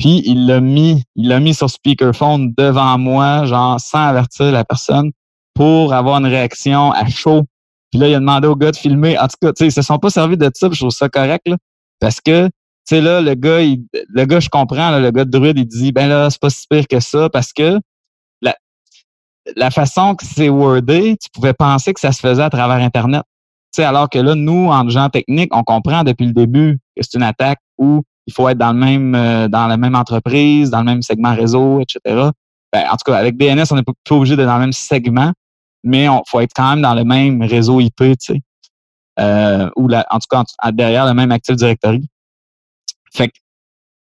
[0.00, 4.64] puis il l'a mis, il l'a mis sur speakerphone devant moi, genre sans avertir la
[4.64, 5.12] personne,
[5.54, 7.42] pour avoir une réaction à chaud.
[7.90, 9.18] Puis là, il a demandé au gars de filmer.
[9.18, 11.08] En tout cas, tu sais, ils se sont pas servis de ça, je trouve ça
[11.08, 11.56] correct, là,
[12.00, 12.52] parce que, tu
[12.84, 16.08] sais, là, le gars, le gars, je comprends, le gars de druide, il dit, ben
[16.08, 17.78] là, c'est pas si pire que ça, parce que
[18.42, 18.54] la,
[19.56, 23.22] la façon que c'est wordé, tu pouvais penser que ça se faisait à travers Internet.
[23.72, 27.02] Tu sais, alors que là, nous, en gens techniques, on comprend depuis le début que
[27.02, 30.70] c'est une attaque où il faut être dans le même euh, dans la même entreprise,
[30.70, 32.30] dans le même segment réseau, etc.
[32.72, 35.32] Ben, en tout cas, avec DNS, on n'est pas obligé d'être dans le même segment,
[35.84, 38.42] mais il faut être quand même dans le même réseau IP, tu sais.
[39.18, 42.08] Euh, ou la, en tout cas derrière le même Active Directory.
[43.12, 43.34] Fait que,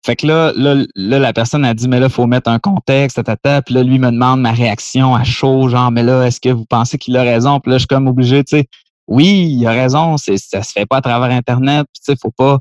[0.05, 3.23] fait que là, là, la personne a dit, mais là, il faut mettre un contexte,
[3.23, 6.49] tata, puis là, lui me demande ma réaction à chaud, genre, mais là, est-ce que
[6.49, 7.59] vous pensez qu'il a raison?
[7.59, 8.67] Puis là, je suis comme obligé, tu sais,
[9.07, 12.31] oui, il a raison, c'est, ça se fait pas à travers Internet, tu sais, faut
[12.31, 12.59] pas,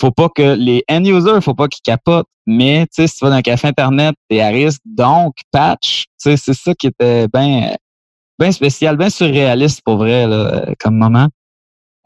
[0.00, 2.26] faut pas que les end users, faut pas qu'ils capotent.
[2.46, 4.80] Mais tu sais, si tu vas dans un café internet, t'es à risque.
[4.84, 7.74] Donc, patch, tu sais, c'est ça qui était bien
[8.40, 11.28] ben spécial, bien surréaliste pour vrai là, comme moment.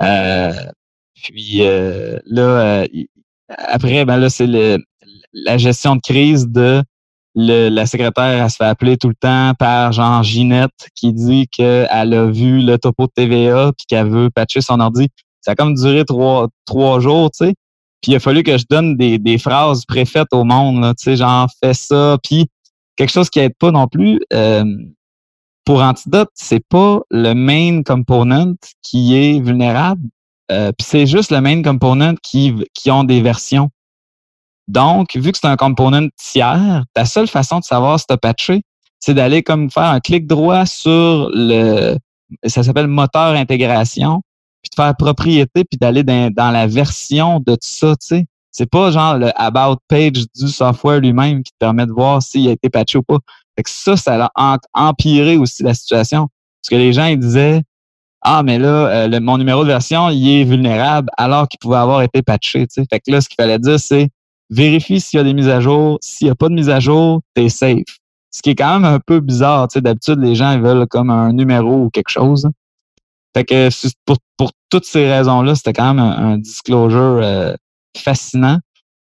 [0.03, 0.53] Euh,
[1.23, 2.87] puis euh, là, euh,
[3.49, 4.49] après, ben là, c'est
[5.33, 6.83] la gestion de crise de
[7.37, 12.15] la secrétaire, elle se fait appeler tout le temps par genre Ginette qui dit qu'elle
[12.15, 15.09] a vu le topo de TVA puis qu'elle veut patcher son ordi.
[15.41, 17.55] Ça a comme duré trois, trois jours, tu sais.
[18.01, 21.17] Puis il a fallu que je donne des, des phrases préfaites au monde, tu sais,
[21.17, 22.19] genre fais ça.
[22.23, 22.47] Puis
[22.97, 24.21] quelque chose qui aide pas non plus.
[24.33, 24.65] Euh,
[25.65, 30.09] pour Antidote, c'est pas le main component qui est vulnérable,
[30.51, 33.71] euh, puis c'est juste le main component qui, qui ont des versions.
[34.69, 38.63] Donc, vu que c'est un component tiers, ta seule façon de savoir si tu patché,
[38.99, 41.99] c'est d'aller comme faire un clic droit sur le,
[42.47, 44.23] ça s'appelle moteur intégration,
[44.63, 48.27] puis de faire propriété, puis d'aller dans, dans, la version de tout ça, tu sais.
[48.51, 52.49] C'est pas genre le about page du software lui-même qui te permet de voir s'il
[52.49, 53.19] a été patché ou pas.
[53.57, 56.29] Fait que ça, ça a empiré aussi la situation.
[56.63, 57.63] Parce que les gens, ils disaient,
[58.23, 61.77] ah, mais là, euh, le, mon numéro de version, il est vulnérable alors qu'il pouvait
[61.77, 62.67] avoir été patché.
[62.75, 64.09] Fait que là, ce qu'il fallait dire, c'est
[64.51, 65.99] vérifie s'il y a des mises à jour.
[66.01, 67.83] S'il n'y a pas de mise à jour, t'es safe.
[68.31, 69.69] Ce qui est quand même un peu bizarre.
[69.75, 72.49] D'habitude, les gens ils veulent comme un numéro ou quelque chose.
[73.37, 73.69] Fait que
[74.07, 77.55] pour, pour toutes ces raisons-là, c'était quand même un, disclosure euh,
[77.97, 78.59] fascinant.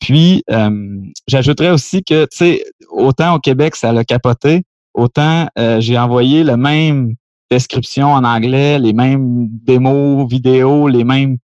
[0.05, 5.81] Puis, euh, j'ajouterais aussi que, tu sais, autant au Québec, ça l'a capoté, autant euh,
[5.81, 7.15] j'ai envoyé le même
[7.51, 11.39] description en anglais, les mêmes démos vidéos, les mêmes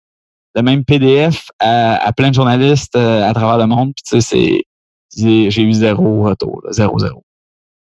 [0.56, 3.92] le même PDF à, plein de journalistes euh, à travers le monde.
[3.94, 4.64] Puis tu sais,
[5.14, 7.22] c'est j'ai eu zéro retour, zéro zéro.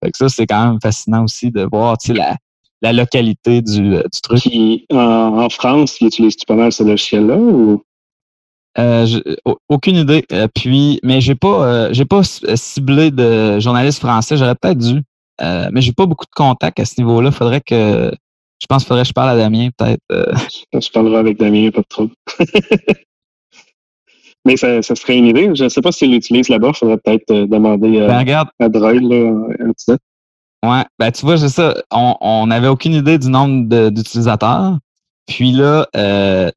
[0.04, 2.36] Fait que ça, c'est quand même fascinant aussi de voir tu sais, la,
[2.82, 4.40] la localité du, du truc.
[4.42, 7.82] Puis, en, en France, utilises-tu pas mal ce logiciel-là ou?
[8.78, 9.06] Euh,
[9.68, 10.24] aucune idée.
[10.32, 14.36] Euh, puis, mais j'ai pas, euh, j'ai pas ciblé de journalistes français.
[14.36, 15.02] J'aurais peut-être dû,
[15.40, 17.30] mais j'ai pas beaucoup de contacts à ce niveau-là.
[17.30, 18.12] Faudrait que,
[18.60, 20.02] je pense, faudrait que je parle à Damien peut-être.
[20.80, 22.08] Je parlerai avec Damien, pas trop.
[24.44, 25.50] mais ça, ça, serait une idée.
[25.54, 26.72] Je ne sais pas s'il l'utilise là-bas.
[26.72, 29.32] Faudrait peut-être demander à, ben, à Droid, là,
[30.64, 31.74] Ouais, ben tu vois, c'est ça.
[31.90, 34.78] On n'avait aucune idée du nombre d'utilisateurs.
[35.28, 36.50] Puis là, euh,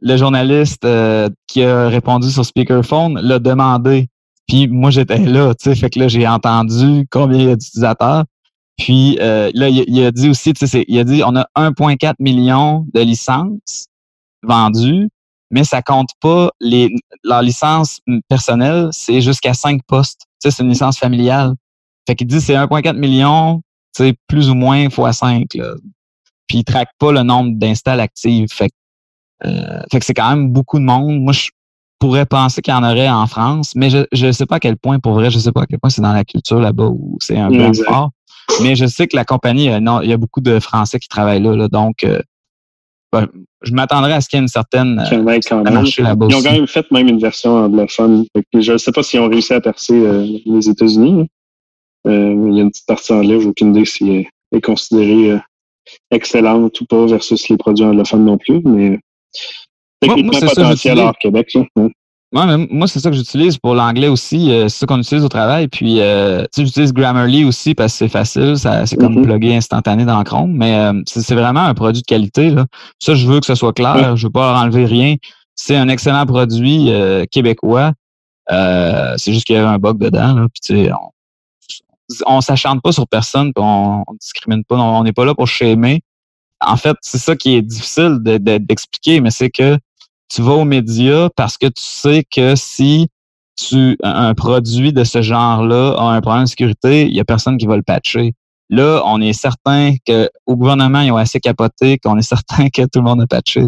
[0.00, 4.08] le journaliste euh, qui a répondu sur speakerphone l'a demandé.
[4.46, 7.56] Puis moi, j'étais là, tu sais, fait que là, j'ai entendu combien il y a
[7.56, 8.24] d'utilisateurs.
[8.78, 12.14] Puis euh, là, il, a dit aussi, tu sais, il a dit on a 1,4
[12.20, 13.88] million de licences
[14.42, 15.08] vendues,
[15.50, 16.88] mais ça compte pas les
[17.24, 20.20] leur licence personnelle, c'est jusqu'à 5 postes.
[20.40, 21.54] Tu sais, c'est une licence familiale.
[22.06, 23.62] Fait qu'il dit c'est 1,4 million,
[23.96, 25.54] tu sais, plus ou moins fois 5.
[25.54, 25.74] Là.
[26.46, 28.48] Puis il traque pas le nombre d'installs actives.
[28.50, 28.74] Fait que
[29.42, 31.20] fait que c'est quand même beaucoup de monde.
[31.20, 31.48] Moi, je
[31.98, 34.76] pourrais penser qu'il y en aurait en France, mais je ne sais pas à quel
[34.76, 37.16] point, pour vrai, je sais pas à quel point c'est dans la culture là-bas ou
[37.20, 38.10] c'est un peu fort.
[38.62, 41.08] Mais je sais que la compagnie, euh, non, il y a beaucoup de Français qui
[41.08, 42.18] travaillent là, donc euh,
[43.12, 43.26] ben,
[43.62, 45.22] je m'attendrais à ce qu'il y ait une certaine euh,
[46.02, 46.26] là-bas.
[46.30, 48.24] Ils ont quand même fait même une version anglophone.
[48.54, 50.00] je ne sais pas s'ils ont réussi à percer
[50.46, 51.26] les États-Unis.
[52.06, 55.38] il y a une petite partie anglais, j'ai aucune idée si elle est considérée
[56.10, 58.98] excellente ou pas versus les produits anglophones non plus, mais
[60.06, 61.56] moi, c'est potentiel hors Québec.
[62.32, 64.50] moi, c'est ça que j'utilise pour l'anglais aussi.
[64.50, 65.68] Euh, c'est ça qu'on utilise au travail.
[65.68, 68.54] Puis, euh, j'utilise Grammarly aussi parce que c'est facile.
[68.56, 70.52] c'est comme mm plugger instantané dans Chrome.
[70.52, 72.50] Mais euh, c'est vraiment un produit de qualité.
[72.50, 72.66] Là.
[72.98, 74.16] Ça, je veux que ce soit clair.
[74.16, 75.16] Je veux pas enlever rien.
[75.54, 76.90] C'est un excellent produit
[77.32, 77.92] québécois.
[78.48, 80.34] c'est juste qu'il y avait un bug dedans.
[80.34, 80.46] Là.
[80.54, 83.52] Puis, on, on s'achante pas sur personne.
[83.56, 84.76] on, on discrimine pas.
[84.76, 86.02] On n'est pas là pour shamer
[86.60, 89.78] en fait, c'est ça qui est difficile d'expliquer, mais c'est que
[90.28, 93.08] tu vas aux médias parce que tu sais que si
[94.02, 97.66] un produit de ce genre-là a un problème de sécurité, il y a personne qui
[97.66, 98.34] va le patcher.
[98.70, 102.82] Là, on est certain que au gouvernement, ils ont assez capoté qu'on est certain que
[102.82, 103.62] tout le monde a patché.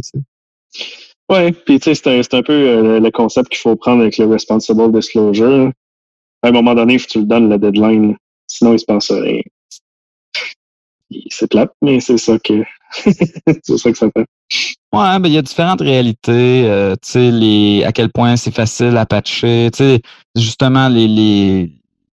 [1.31, 4.27] Oui, puis tu sais, c'est un, peu euh, le concept qu'il faut prendre avec le
[4.27, 5.71] responsible disclosure.
[6.43, 8.17] À un moment donné, il faut que tu le donnes le deadline.
[8.47, 9.13] Sinon, il se passe.
[11.31, 14.27] C'est plate, mais c'est ça que c'est ça que ça fait.
[14.93, 16.65] Ouais, ben il y a différentes réalités.
[16.67, 19.71] Euh, tu sais, les à quel point c'est facile à patcher.
[19.73, 20.03] Tu sais,
[20.37, 21.73] justement, les, les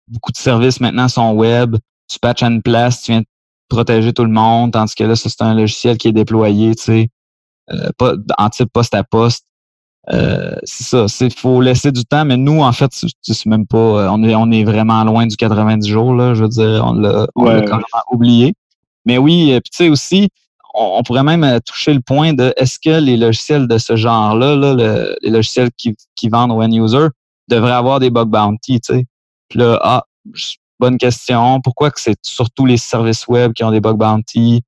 [0.09, 1.77] beaucoup de services maintenant sont web.
[2.09, 3.23] Tu patches à une place, tu viens
[3.69, 7.09] protéger tout le monde, tandis que là, c'est un logiciel qui est déployé, tu sais,
[7.73, 9.45] euh, pas, en type poste à poste.
[10.13, 14.13] Euh, c'est ça, c'est faut laisser du temps, mais nous, en fait, c'est même pas,
[14.13, 17.27] on est, on est vraiment loin du 90 jours, là, je veux dire, on l'a
[17.35, 17.65] ouais.
[18.13, 18.55] oublié.
[19.07, 20.29] Mais oui, puis tu sais aussi,
[20.75, 24.55] on, pourrait même euh, toucher le point de est-ce que les logiciels de ce genre-là,
[24.57, 27.09] là, les logiciels qui, qui vendent aux end-users,
[27.49, 29.07] devraient avoir des bug bounty, tu sais?
[29.55, 30.05] Là, ah,
[30.79, 31.61] bonne question.
[31.61, 34.63] Pourquoi que c'est surtout les services web qui ont des bug bounty?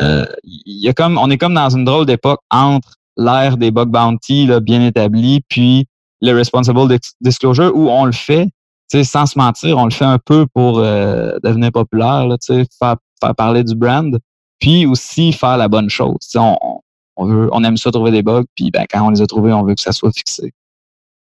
[0.00, 3.88] Euh, y a comme, on est comme dans une drôle d'époque entre l'ère des bug
[3.88, 5.86] bounty là, bien établi, puis
[6.20, 8.48] le responsible disclosure où on le fait,
[8.88, 12.96] sais, sans se mentir, on le fait un peu pour euh, devenir populaire, là, faire,
[13.20, 14.18] faire parler du brand,
[14.58, 16.16] puis aussi faire la bonne chose.
[16.34, 16.80] On,
[17.16, 19.52] on, veut, on aime ça trouver des bugs, puis ben, quand on les a trouvés,
[19.52, 20.52] on veut que ça soit fixé.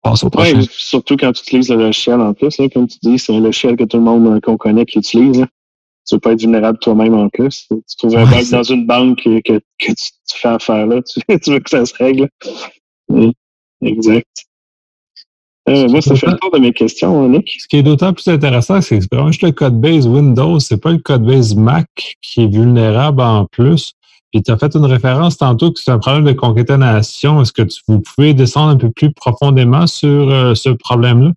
[0.02, 0.62] Passe au prochain.
[0.70, 3.76] surtout quand tu utilises le logiciel en plus, là, comme tu dis, c'est un logiciel
[3.76, 5.46] que tout le monde euh, qu'on connaît qui utilise.
[6.08, 7.68] Tu ne veux pas être vulnérable toi-même en plus.
[7.68, 11.52] Tu trouves un bug dans une banque que, que, tu, fais affaire là, tu, tu,
[11.52, 12.30] veux que ça se règle.
[13.10, 13.34] Oui,
[13.82, 14.28] exact.
[15.68, 17.56] Euh, moi, ça fait le tour de mes questions, Nick.
[17.60, 20.60] Ce qui est d'autant plus intéressant, c'est que c'est vraiment juste le code base Windows,
[20.60, 23.94] c'est pas le code base Mac qui est vulnérable en plus.
[24.32, 27.42] Puis tu as fait une référence tantôt que c'est un problème de concaténation.
[27.42, 31.32] Est-ce que tu, vous pouvez descendre un peu plus profondément sur euh, ce problème-là?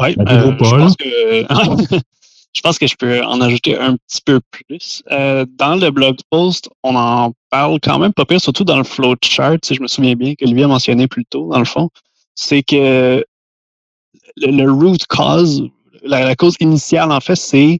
[0.00, 1.96] Oui, euh, je pense que
[2.54, 5.02] je pense que je peux en ajouter un petit peu plus.
[5.10, 8.84] Euh, dans le blog post, on en parle quand même pas pire, surtout dans le
[8.84, 11.88] flowchart, si je me souviens bien, que lui a mentionné plus tôt, dans le fond.
[12.34, 13.24] C'est que
[14.36, 15.68] le, root cause,
[16.02, 17.78] la, cause initiale, en fait, c'est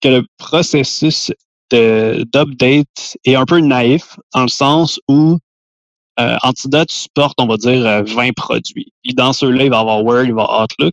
[0.00, 1.32] que le processus
[1.70, 5.38] d'update est un peu naïf, dans le sens où
[6.18, 8.92] euh, Antidote supporte, on va dire, 20 euh, produits.
[9.04, 10.92] Et dans ceux-là, il va avoir Word, il va avoir Outlook.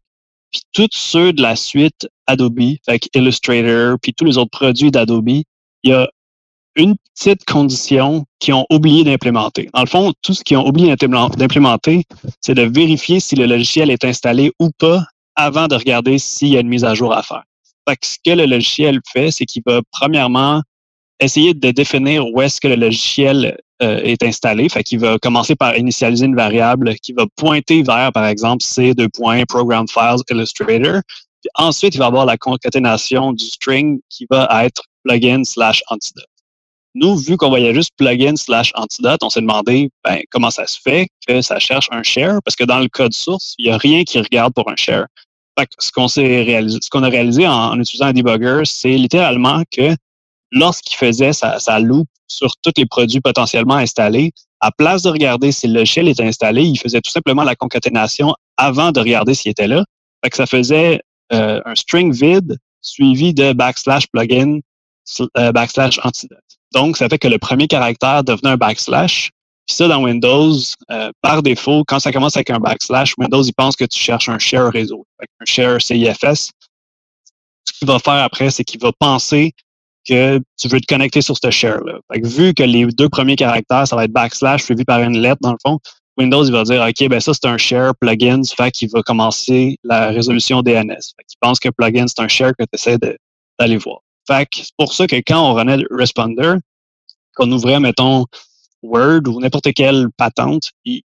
[0.51, 5.29] Puis tous ceux de la suite Adobe, fait Illustrator, puis tous les autres produits d'Adobe,
[5.29, 5.43] il
[5.83, 6.09] y a
[6.75, 9.69] une petite condition qu'ils ont oublié d'implémenter.
[9.73, 12.03] Dans le fond, tout ce qu'ils ont oublié d'implémenter,
[12.41, 15.03] c'est de vérifier si le logiciel est installé ou pas
[15.35, 17.43] avant de regarder s'il y a une mise à jour à faire.
[17.87, 20.61] Fait que ce que le logiciel fait, c'est qu'il va premièrement
[21.19, 24.69] essayer de définir où est-ce que le logiciel euh, est installé.
[24.69, 28.93] Fait qu'il va commencer par initialiser une variable qui va pointer vers, par exemple, C
[28.93, 31.01] deux Files Illustrator.
[31.41, 36.25] Puis ensuite, il va avoir la concaténation du string qui va être plugin slash antidote.
[36.95, 40.79] Nous, vu qu'on voyait juste plugin slash antidote, on s'est demandé ben, comment ça se
[40.81, 43.77] fait que ça cherche un share, parce que dans le code source, il n'y a
[43.77, 45.05] rien qui regarde pour un share.
[45.59, 46.45] Fait que ce qu'on s'est
[46.81, 49.95] ce qu'on a réalisé en, utilisant un debugger, c'est littéralement que
[50.51, 55.51] lorsqu'il faisait sa, sa loupe sur tous les produits potentiellement installés, à place de regarder
[55.51, 59.51] si le logiciel est installé, il faisait tout simplement la concaténation avant de regarder s'il
[59.51, 59.85] était là.
[60.23, 64.59] Fait ça faisait euh, un string vide suivi de backslash plugin
[65.37, 66.39] euh, backslash antidote.
[66.73, 69.31] Donc, ça fait que le premier caractère devenait un backslash.
[69.67, 70.53] Puis ça, dans Windows,
[70.91, 74.29] euh, par défaut, quand ça commence avec un backslash, Windows, il pense que tu cherches
[74.29, 76.51] un share réseau, un share CIFS.
[77.65, 79.53] Ce qu'il va faire après, c'est qu'il va penser
[80.07, 81.99] que tu veux te connecter sur ce share-là.
[82.23, 85.51] vu que les deux premiers caractères, ça va être backslash suivi par une lettre, dans
[85.51, 85.79] le fond,
[86.17, 89.77] Windows, il va dire, OK, ben ça, c'est un share plugin, fait qu'il va commencer
[89.83, 90.89] la résolution DNS.
[90.89, 92.97] Fait qu'il pense que plugin, c'est un share que tu essaies
[93.59, 93.99] d'aller voir.
[94.27, 96.55] Fait que c'est pour ça que quand on renaît Responder,
[97.35, 98.25] qu'on ouvrait, mettons,
[98.81, 101.03] Word ou n'importe quelle patente, il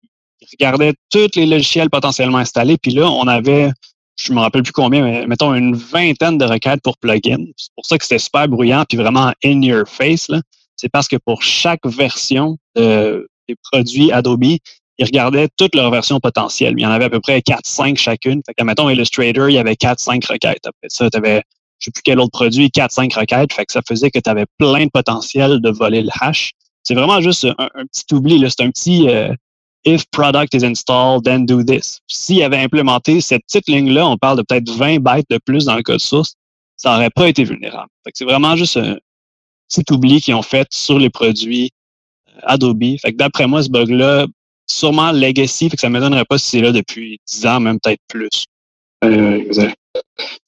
[0.51, 3.71] regardait tous les logiciels potentiellement installés, puis là, on avait
[4.15, 7.45] je me rappelle plus combien, mais mettons une vingtaine de requêtes pour plugin.
[7.57, 10.29] C'est pour ça que c'était super bruyant puis vraiment in your face.
[10.75, 14.57] C'est parce que pour chaque version des produits Adobe,
[14.99, 16.75] ils regardaient toutes leurs versions potentielles.
[16.77, 18.41] Il y en avait à peu près 4-5 chacune.
[18.45, 20.65] Fait que, mettons, Illustrator, il y avait 4-5 requêtes.
[20.65, 21.41] Après ça, tu avais,
[21.79, 23.53] je sais plus quel autre produit, 4-5 requêtes.
[23.53, 26.51] Fait que ça faisait que tu avais plein de potentiel de voler le hash.
[26.83, 28.43] C'est vraiment juste un, petit oubli.
[28.49, 29.33] C'est un petit, euh,
[29.85, 31.99] if product is installed, then do this.
[32.07, 35.75] S'il avait implémenté cette petite ligne-là, on parle de peut-être 20 bytes de plus dans
[35.75, 36.35] le code source,
[36.77, 37.89] ça n'aurait pas été vulnérable.
[38.13, 38.97] C'est vraiment juste un
[39.69, 41.71] petit oubli qu'ils ont fait sur les produits
[42.29, 42.97] euh, Adobe.
[43.01, 44.27] Fait que d'après moi, ce bug-là,
[44.67, 47.79] sûrement legacy, fait que ça ne m'étonnerait pas si c'est là depuis 10 ans, même
[47.79, 48.45] peut-être plus.
[49.03, 49.75] Euh, exact.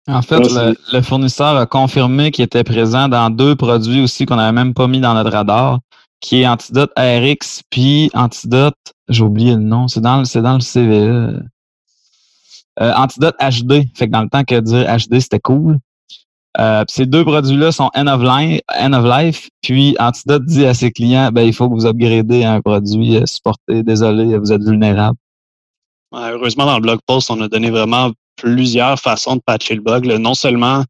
[0.07, 4.51] En fait, le, fournisseur a confirmé qu'il était présent dans deux produits aussi qu'on n'avait
[4.51, 5.79] même pas mis dans notre radar
[6.25, 8.73] qui est Antidote RX, puis Antidote,
[9.09, 11.43] j'ai oublié le nom, c'est dans, dans le CVE.
[12.81, 13.83] Euh, Antidote HD.
[13.95, 15.77] Fait que dans le temps que dire HD, c'était cool.
[16.57, 19.49] Euh, ces deux produits-là sont end of, life, end of life.
[19.61, 23.27] Puis Antidote dit à ses clients, ben, il faut que vous upgradez un produit euh,
[23.27, 23.83] supporté.
[23.83, 25.17] Désolé, vous êtes vulnérable.
[26.11, 30.07] heureusement, dans le blog post, on a donné vraiment plusieurs façons de patcher le bug.
[30.07, 30.83] Non seulement,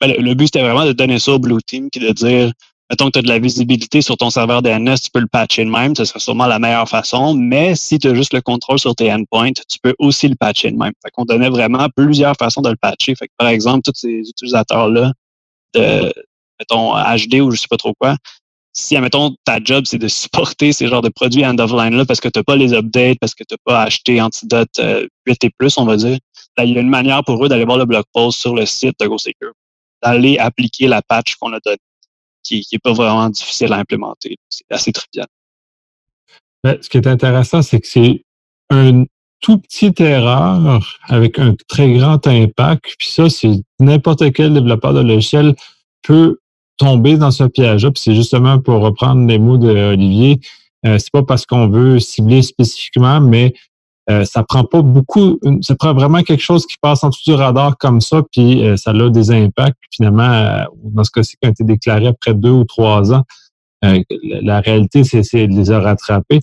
[0.00, 2.52] ben, le, le, but, c'était vraiment de donner ça au Blue Team, qui de dire,
[2.90, 5.64] mettons que tu as de la visibilité sur ton serveur DNS, tu peux le patcher
[5.64, 7.34] de même, ce serait sûrement la meilleure façon.
[7.34, 10.70] Mais si tu as juste le contrôle sur tes endpoints, tu peux aussi le patcher
[10.70, 10.92] de même.
[11.04, 13.14] Fait qu'on donnait vraiment plusieurs façons de le patcher.
[13.14, 15.12] Fait que, par exemple, tous ces utilisateurs-là
[15.74, 16.12] de,
[16.58, 18.16] mettons, HD ou je sais pas trop quoi,
[18.72, 22.38] si, admettons, ta job, c'est de supporter ces genres de produits end-of-line-là parce que tu
[22.38, 25.76] n'as pas les updates, parce que tu n'as pas acheté Antidote 8 euh, et plus,
[25.78, 26.18] on va dire,
[26.56, 28.66] ben, il y a une manière pour eux d'aller voir le blog post sur le
[28.66, 29.52] site de GoSecure,
[30.02, 31.78] d'aller appliquer la patch qu'on a donnée
[32.48, 34.36] qui n'est pas vraiment difficile à implémenter.
[34.48, 35.26] C'est assez trivial.
[36.64, 38.22] ce qui est intéressant, c'est que c'est
[38.70, 39.04] un,
[39.40, 42.84] tout petite erreur avec un très grand impact.
[42.98, 45.54] Puis ça, c'est n'importe quel développeur de logiciel
[46.02, 46.38] peut
[46.76, 47.90] tomber dans ce piège-là.
[47.90, 50.40] Puis c'est justement pour reprendre les mots d'Olivier,
[50.86, 53.54] euh, c'est pas parce qu'on veut cibler spécifiquement, mais
[54.10, 57.34] euh, ça prend pas beaucoup, ça prend vraiment quelque chose qui passe en dessous du
[57.34, 59.76] radar comme ça, puis euh, ça a des impacts.
[59.90, 63.24] finalement, euh, dans ce cas-ci, qui a été déclaré après deux ou trois ans,
[63.82, 66.40] la, réalité, c'est de les a rattrapés.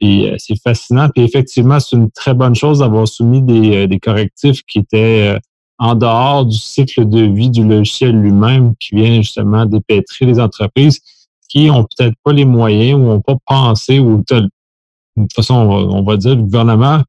[0.00, 1.08] Et c'est fascinant.
[1.08, 5.38] Puis effectivement, c'est une très bonne chose d'avoir soumis des, des, correctifs qui étaient
[5.78, 11.00] en dehors du cycle de vie du logiciel lui-même, qui vient justement dépêtrer les entreprises
[11.54, 14.22] qui ont peut-être pas les moyens ou n'ont pas pensé ou
[15.16, 17.02] de toute façon, on va dire, le gouvernement,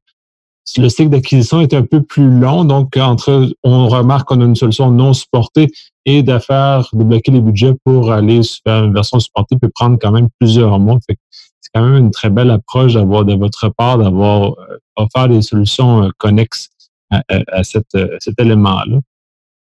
[0.76, 2.64] le cycle d'acquisition est un peu plus long.
[2.64, 5.68] Donc, entre, on remarque qu'on a une solution non supportée
[6.04, 10.28] et d'affaires, débloquer les budgets pour aller vers une version supportée peut prendre quand même
[10.38, 10.98] plusieurs mois.
[11.08, 11.16] c'est
[11.74, 16.04] quand même une très belle approche d'avoir de votre part, d'avoir euh, offert des solutions
[16.04, 16.68] euh, connexes
[17.10, 17.86] à, cet
[18.38, 18.98] élément-là.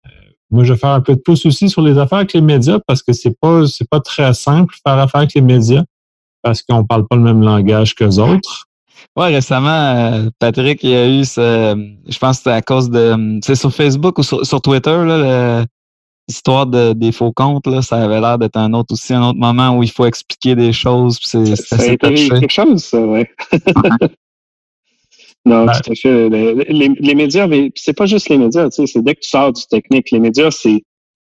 [0.07, 0.11] Euh,
[0.51, 2.78] moi, je vais faire un peu de pouce aussi sur les affaires avec les médias
[2.87, 5.85] parce que c'est pas, c'est pas très simple faire affaire avec les médias
[6.43, 8.66] parce qu'on parle pas le même langage que autres.
[9.16, 12.91] Ouais, récemment, euh, Patrick, il y a eu ce, je pense que c'était à cause
[12.91, 15.66] de, c'est sur Facebook ou sur, Twitter,
[16.28, 19.38] l'histoire de, des faux comptes, là, ça avait l'air d'être un autre aussi, un autre
[19.38, 21.18] moment où il faut expliquer des choses.
[21.22, 23.28] c'est, ça, a été quelque chose, ça, ouais.
[25.45, 26.28] non, tout à fait.
[26.28, 29.30] Les, les médias, mais c'est pas juste les médias, tu sais, c'est dès que tu
[29.30, 30.11] sors du technique.
[30.12, 30.82] Les médias, c'est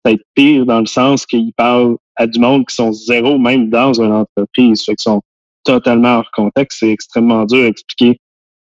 [0.07, 4.01] peut-être pire dans le sens qu'ils parlent à du monde qui sont zéro même dans
[4.01, 5.21] une entreprise, fait sont
[5.65, 6.81] totalement hors contexte.
[6.81, 8.19] C'est extrêmement dur à expliquer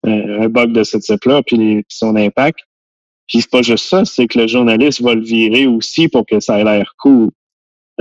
[0.06, 2.58] euh, un bug de ce type-là, puis, son impact.
[3.28, 6.40] Puis c'est pas juste ça, c'est que le journaliste va le virer aussi pour que
[6.40, 7.30] ça ait l'air cool.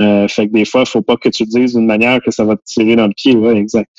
[0.00, 2.44] Euh, fait que des fois, faut pas que tu le dises d'une manière que ça
[2.44, 3.34] va te tirer dans le pied.
[3.34, 3.90] Ouais, exact.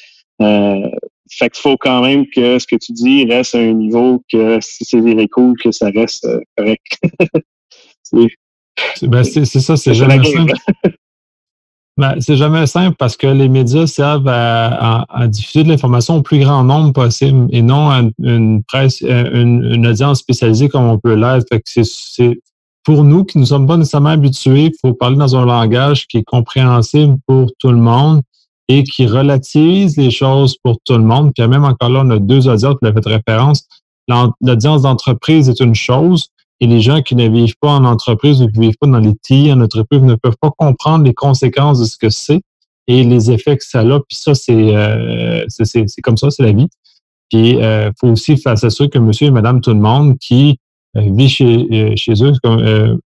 [0.42, 0.90] Euh,
[1.30, 4.60] fait qu'il faut quand même que ce que tu dis reste à un niveau que
[4.62, 6.84] si c'est viré cool, que ça reste euh, correct.
[9.04, 10.54] ben, c'est ça, c'est jamais simple.
[12.00, 16.40] Ben, c'est jamais simple parce que les médias servent à, diffuser de l'information au plus
[16.40, 21.16] grand nombre possible et non à une presse, euh, une, audience spécialisée comme on peut
[21.16, 21.46] l'être.
[21.66, 22.40] c'est
[22.86, 26.20] pour nous qui ne sommes pas nécessairement habitués, il faut parler dans un langage qui
[26.20, 28.22] est compréhensible pour tout le monde
[28.70, 31.34] et qui relativise les choses pour tout le monde.
[31.36, 33.68] Puis même encore là, on a deux audiences qui fait référence.
[34.42, 36.30] L'audience d'entreprise est une chose,
[36.62, 39.00] et les gens qui ne vivent pas en entreprise ou qui ne vivent pas dans
[39.00, 42.42] les TI en entreprise ne peuvent pas comprendre les conséquences de ce que c'est
[42.88, 44.00] et les effets que ça a.
[44.00, 45.46] Puis ça, c'est euh,
[46.04, 46.68] comme ça, c'est la vie.
[47.30, 50.58] Puis il euh, faut aussi faire s'assurer que monsieur et madame tout le monde qui
[50.98, 52.98] euh, vit chez, euh, chez eux, comme euh,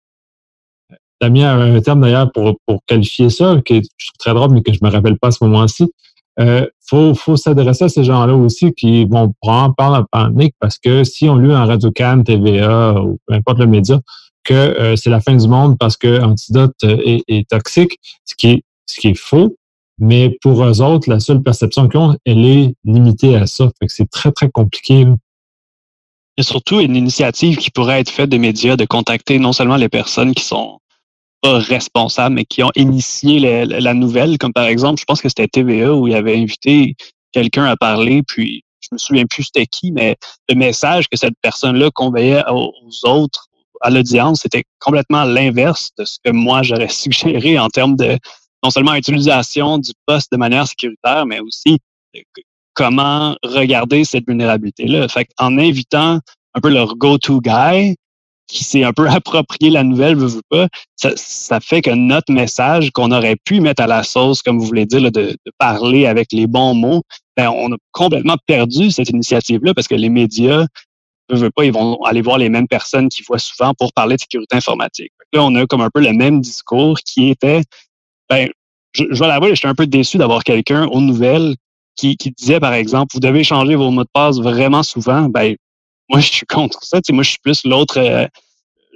[1.19, 3.89] Damien a un terme d'ailleurs pour, pour qualifier ça, qui est
[4.19, 5.91] très drôle, mais que je me rappelle pas à ce moment-ci.
[6.39, 10.79] Euh, faut, faut s'adresser à ces gens-là aussi qui vont prendre par la panique parce
[10.79, 13.99] que si on lit en radio can TVA ou peu importe le média
[14.43, 18.35] que euh, c'est la fin du monde parce que Antidote euh, est, est, toxique, ce
[18.35, 19.55] qui est, ce qui est faux,
[19.99, 23.69] mais pour eux autres, la seule perception qu'ils ont, elle est limitée à ça.
[23.79, 25.05] Fait que c'est très, très compliqué.
[26.37, 29.89] Et surtout une initiative qui pourrait être faite des médias de contacter non seulement les
[29.89, 30.79] personnes qui sont
[31.43, 35.93] responsables, mais qui ont initié la, nouvelle, comme par exemple, je pense que c'était TVA
[35.93, 36.95] où il avait invité
[37.31, 40.15] quelqu'un à parler, puis je me souviens plus c'était qui, mais
[40.49, 42.73] le message que cette personne-là conveyait aux,
[43.03, 43.47] autres,
[43.81, 48.17] à l'audience, c'était complètement l'inverse de ce que moi j'aurais suggéré en termes de
[48.63, 51.79] non seulement utilisation du poste de manière sécuritaire, mais aussi
[52.73, 55.07] comment regarder cette vulnérabilité-là.
[55.09, 56.19] Fait en invitant
[56.53, 57.95] un peu leur go-to guy,
[58.47, 62.91] qui s'est un peu approprié la nouvelle, veut, pas, ça, ça, fait que notre message
[62.91, 66.31] qu'on aurait pu mettre à la sauce, comme vous voulez dire, de, de, parler avec
[66.31, 67.03] les bons mots,
[67.37, 70.65] ben, on a complètement perdu cette initiative-là parce que les médias,
[71.29, 74.15] ne veut pas, ils vont aller voir les mêmes personnes qu'ils voient souvent pour parler
[74.15, 75.11] de sécurité informatique.
[75.31, 77.61] Là, on a comme un peu le même discours qui était,
[78.29, 78.49] ben,
[78.93, 81.55] je, je vais l'avouer, j'étais un peu déçu d'avoir quelqu'un aux nouvelles
[81.95, 85.23] qui, qui disait, par exemple, vous devez changer vos mots de passe vraiment souvent.
[85.29, 85.55] Ben,
[86.13, 86.99] moi, je suis contre ça.
[87.11, 88.27] moi, je suis plus l'autre euh,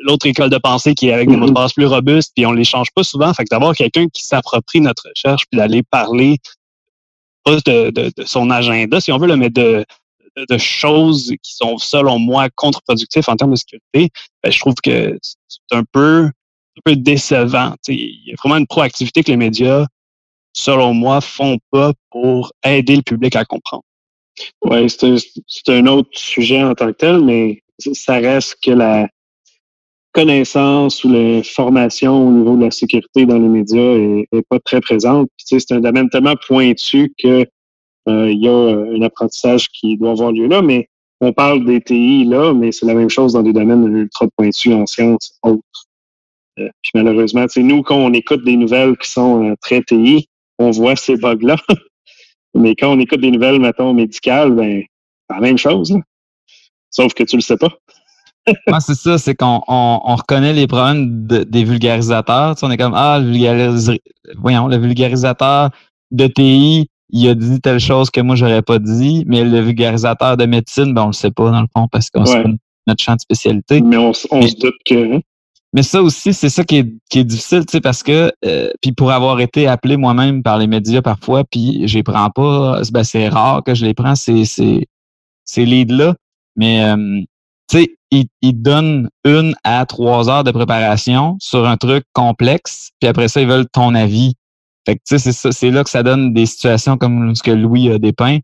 [0.04, 1.56] l'autre école de pensée qui est avec des mots de mm-hmm.
[1.56, 3.34] passe plus robustes, puis on les change pas souvent.
[3.34, 6.38] Fait que d'avoir quelqu'un qui s'approprie notre recherche, puis d'aller parler
[7.44, 9.84] pas de, de, son agenda, si on veut, le mais de,
[10.36, 14.12] de, choses qui sont, selon moi, contre-productifs en termes de sécurité,
[14.44, 17.74] ben, je trouve que c'est un peu, un peu décevant.
[17.88, 19.88] il y a vraiment une proactivité que les médias,
[20.54, 23.84] selon moi, font pas pour aider le public à comprendre.
[24.64, 29.08] Oui, c'est un, autre sujet en tant que tel, mais ça reste que la
[30.14, 35.30] connaissance ou l'information au niveau de la sécurité dans les médias est, pas très présente.
[35.38, 37.46] c'est un domaine tellement pointu que
[38.10, 40.88] euh, y a un apprentissage qui doit avoir lieu là, mais
[41.22, 44.74] on parle des TI là, mais c'est la même chose dans des domaines ultra pointus
[44.74, 45.62] en sciences autres.
[46.60, 50.28] Euh, puis malheureusement, c'est nous, quand on écoute des nouvelles qui sont euh, très TI,
[50.60, 51.58] on voit ces bugs-là.
[52.56, 54.84] mais quand on écoute des nouvelles, mettons, médicales, ben,
[55.30, 55.96] c'est la même chose.
[56.90, 57.70] Sauf que tu le sais pas.
[58.68, 62.56] Moi, c'est ça, c'est qu'on on, reconnaît les problèmes des vulgarisateurs.
[62.56, 63.98] Tu sais, on est comme Ah, le
[64.38, 65.70] voyons, le vulgarisateur
[66.12, 70.38] de TI, il a dit telle chose que moi, j'aurais pas dit, mais le vulgarisateur
[70.38, 72.44] de médecine, ben, on le sait pas, dans le fond, parce qu'on sait
[72.88, 73.82] notre champ de spécialité.
[73.82, 75.22] Mais on, se doute que.
[75.74, 78.70] Mais ça aussi, c'est ça qui est, qui est difficile, tu sais, parce que, euh,
[78.82, 82.82] puis pour avoir été appelé moi-même par les médias parfois, puis je les prends pas,
[82.92, 84.88] ben, c'est rare que je les prends, ces, ces,
[85.44, 86.16] ces leads-là,
[86.56, 87.22] mais, euh,
[87.70, 92.92] tu sais, ils, ils donnent une à trois heures de préparation sur un truc complexe,
[93.00, 94.34] puis après ça, ils veulent ton avis.
[94.86, 97.52] Fait que, tu sais, c'est c'est là que ça donne des situations comme ce que
[97.52, 98.40] Louis a dépeint.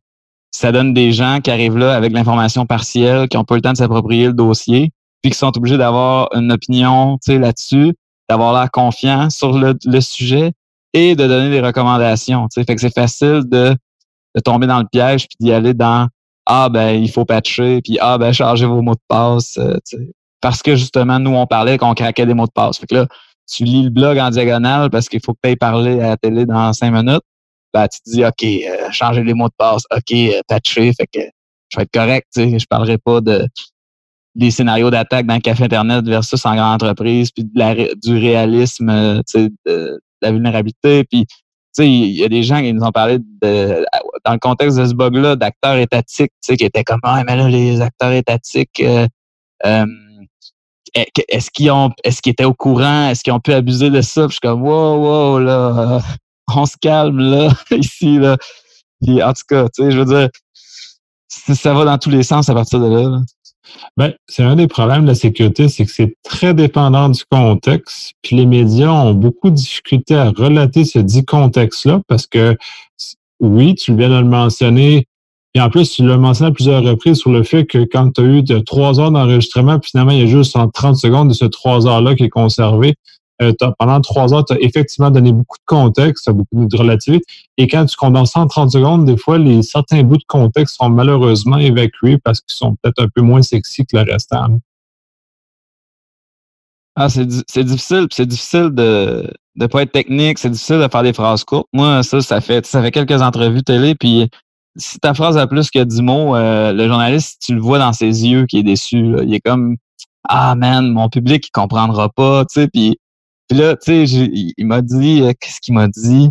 [0.52, 3.72] Ça donne des gens qui arrivent là avec l'information partielle, qui n'ont pas le temps
[3.72, 4.92] de s'approprier le dossier,
[5.24, 7.96] puis qui sont obligés d'avoir une opinion, là-dessus,
[8.30, 10.52] d'avoir l'air confiant sur le, le, sujet
[10.94, 12.48] et de donner des recommandations.
[12.54, 13.76] Fait que c'est facile de,
[14.36, 16.08] de tomber dans le piège puis d'y aller dans
[16.46, 19.78] ah ben il faut patcher puis ah ben chargez vos mots de passe, euh,
[20.42, 22.78] parce que justement nous on parlait qu'on craquait des mots de passe.
[22.78, 23.08] Fait que là
[23.50, 26.18] tu lis le blog en diagonale parce qu'il faut que tu ailles parler à la
[26.18, 27.24] télé dans cinq minutes,
[27.74, 31.08] ben, tu te dis, OK, euh, changer les mots de passe, OK, euh, patcher, fait
[31.08, 31.20] que
[31.70, 33.48] je vais être correct, tu sais, je parlerai pas de
[34.36, 38.90] des scénarios d'attaque dans le café Internet versus en grande entreprise, puis de du réalisme,
[38.90, 41.26] euh, sais, de, la vulnérabilité, puis
[41.80, 43.86] il y a des gens qui nous ont parlé de,
[44.26, 47.82] dans le contexte de ce bug-là, d'acteurs étatiques, qui étaient comme, ah, mais là, les
[47.82, 49.08] acteurs étatiques, euh,
[49.66, 49.86] euh,
[50.94, 53.10] est-ce qu'ils ont, est-ce qu'ils étaient au courant?
[53.10, 54.28] Est-ce qu'ils ont pu abuser de ça?
[54.28, 56.00] Puis je suis comme, wow, wow, là,
[56.56, 58.38] on se calme, là, ici, là.
[59.02, 60.30] Puis, en tout cas, tu sais, je veux dire,
[61.28, 63.20] ça va dans tous les sens à partir de là.
[63.98, 68.14] Ben, c'est un des problèmes de la sécurité, c'est que c'est très dépendant du contexte.
[68.22, 72.58] Puis les médias ont beaucoup de difficultés à relater ce dit contexte-là parce que,
[73.40, 75.08] oui, tu viens de le mentionner,
[75.56, 78.22] et en plus, tu l'as mentionné à plusieurs reprises sur le fait que quand tu
[78.22, 81.34] as eu trois heures d'enregistrement, puis finalement, il y a juste en 30 secondes de
[81.34, 82.96] ce trois heures-là qui est conservé.
[83.52, 87.26] Euh, pendant trois heures, tu as effectivement donné beaucoup de contexte, beaucoup de relativité.
[87.58, 90.90] Et quand tu condenses en 30 secondes, des fois, les certains bouts de contexte sont
[90.90, 94.60] malheureusement évacués parce qu'ils sont peut-être un peu moins sexy que le restant.
[96.96, 97.26] Ah, c'est
[97.64, 101.68] difficile, c'est difficile de ne pas être technique, c'est difficile de faire des phrases courtes.
[101.74, 104.30] Moi, ça, ça fait ça fait quelques entrevues télé, puis
[104.76, 107.94] si ta phrase a plus que 10 mots, euh, le journaliste, tu le vois dans
[107.94, 109.16] ses yeux qui est déçu.
[109.24, 109.78] Il est comme
[110.28, 112.98] Ah man, mon public il comprendra pas, tu sais, puis,
[113.52, 116.30] là, tu sais, il, m'a dit euh, qu'est-ce qu'il m'a dit?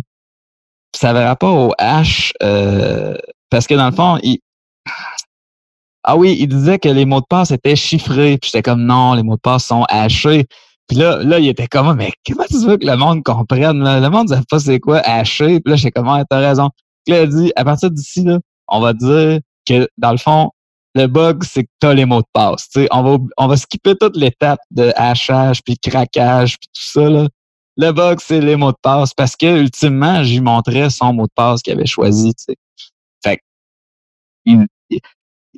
[0.95, 3.17] Ça avait rapport au H euh,
[3.49, 4.39] parce que dans le fond, il
[6.03, 8.37] Ah oui, il disait que les mots de passe étaient chiffrés.
[8.37, 10.45] Puis j'étais comme non, les mots de passe sont hachés.
[10.87, 13.83] Puis là, là, il était comme mais comment tu veux que le monde comprenne?
[13.83, 15.59] Le monde ne sait pas c'est quoi haché.
[15.59, 16.69] Puis là, j'étais comme ah, t'as raison.
[17.05, 20.17] Puis là, il a dit, à partir d'ici, là, on va dire que, dans le
[20.17, 20.51] fond,
[20.95, 22.67] le bug, c'est que tu as les mots de passe.
[22.71, 27.09] sais, on va, on va skipper toute l'étape de hachage, puis craquage, puis tout ça.
[27.09, 27.27] Là.
[27.77, 31.31] Le bug, c'est les mots de passe parce que, ultimement, j'y montrais son mot de
[31.35, 32.33] passe qu'il avait choisi.
[32.37, 32.55] sais.
[33.23, 33.39] Fait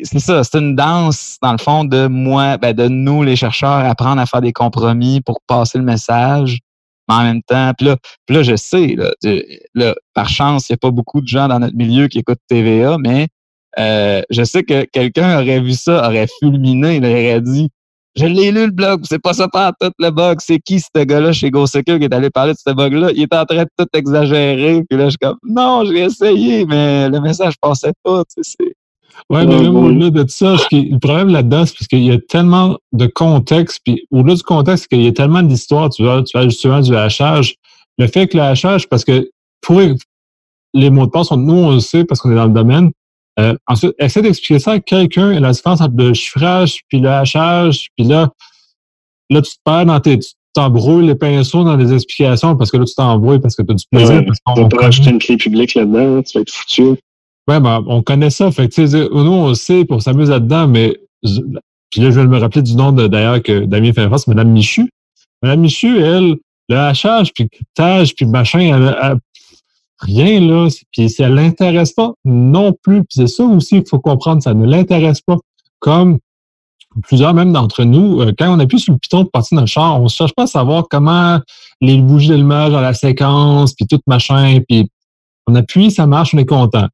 [0.03, 3.86] c'est ça, c'est une danse, dans le fond, de moi, ben de nous, les chercheurs,
[3.86, 6.59] apprendre à faire des compromis pour passer le message
[7.07, 7.97] mais en même temps, puis là,
[8.29, 8.95] là, je sais,
[9.75, 12.39] là, par chance, il n'y a pas beaucoup de gens dans notre milieu qui écoutent
[12.47, 13.27] TVA, mais
[13.80, 17.69] euh, je sais que quelqu'un aurait vu ça, aurait fulminé, il aurait dit
[18.15, 21.03] Je l'ai lu le blog, c'est pas ça pas tout le bug, c'est qui ce
[21.03, 23.11] gars-là chez GoSecure qui est allé parler de ce bug-là?
[23.15, 26.65] Il est en train de tout exagérer, puis là, je suis comme Non, j'ai essayé,
[26.65, 28.76] mais le message passait pas, tu sais,
[29.30, 32.78] oui, mais même au-delà de ça, le problème là-dedans, c'est parce qu'il y a tellement
[32.93, 36.38] de contexte, puis au-delà du contexte, c'est qu'il y a tellement d'histoires, tu vois, tu
[36.38, 37.55] vois justement du hachage.
[37.97, 39.30] Le fait que le hachage, parce que
[39.61, 39.82] pour
[40.73, 42.91] les mots de passe, nous, on le sait parce qu'on est dans le domaine.
[43.39, 47.89] Euh, ensuite, essaie d'expliquer ça à quelqu'un, la différence entre le chiffrage puis le hachage,
[47.97, 48.29] puis là,
[49.29, 52.77] là, tu te perds dans tes, tu t'embrouilles les pinceaux dans les explications parce que
[52.77, 54.15] là, tu t'embrouilles parce que tu as du plaisir.
[54.15, 56.95] Ouais, parce qu'on peut acheter une clé publique là-dedans, tu vas être foutu.
[57.47, 58.51] Ouais, ben, on connaît ça.
[58.51, 60.97] Fait que, nous, on sait, pour s'amuser là-dedans, mais
[61.91, 64.89] puis là, je vais me rappeler du nom d'ailleurs que Damien fait face, Madame Michu.
[65.41, 66.36] Madame Michu, elle,
[66.69, 69.17] le hachage, puis le cryptage, puis machin, elle,
[70.00, 70.68] rien là.
[70.91, 73.00] Puis ça l'intéresse pas non plus.
[73.04, 75.38] Puis c'est ça aussi qu'il faut comprendre, ça ne l'intéresse pas.
[75.80, 76.20] Comme
[77.04, 80.00] plusieurs même d'entre nous, euh, quand on appuie sur le piton pour partir d'un char,
[80.00, 81.39] on ne cherche pas à savoir comment
[81.82, 84.89] les bougies d'allumage dans la séquence, puis tout machin, puis
[85.48, 86.88] on appuie, ça marche, on est content.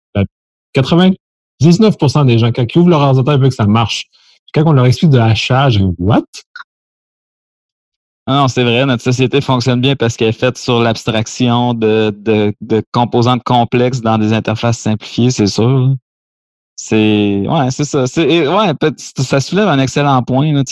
[0.74, 1.12] 80,
[1.60, 4.06] 19 des gens, quand ils ouvrent leur ordinateur, ils veulent que ça marche.
[4.54, 6.24] Quand on leur explique de hachage, what?
[8.28, 12.53] Non, c'est vrai, notre société fonctionne bien parce qu'elle est faite sur l'abstraction de, de,
[12.61, 15.95] de, composantes complexes dans des interfaces simplifiées, c'est sûr.
[16.76, 18.05] C'est ouais, c'est ça.
[18.05, 20.53] C'est, ouais, ça soulève un excellent point.
[20.53, 20.63] Là,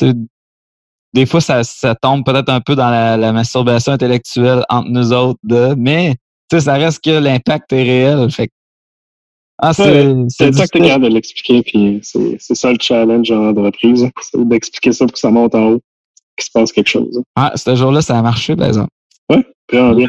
[1.14, 5.12] des fois, ça, ça tombe peut-être un peu dans la, la, masturbation intellectuelle entre nous
[5.12, 6.16] autres, de, mais
[6.52, 8.32] ça reste que l'impact est réel.
[8.32, 8.50] Fait
[9.62, 14.08] ah, c'est c'est ça que tu de l'expliquer, puis c'est ça le challenge en entreprise,
[14.22, 15.82] c'est d'expliquer ça pour que ça monte en haut
[16.40, 17.22] qu'il se passe quelque chose.
[17.36, 18.90] Ah, ce jour-là, ça a marché, par exemple.
[19.30, 20.08] Oui, vraiment bien.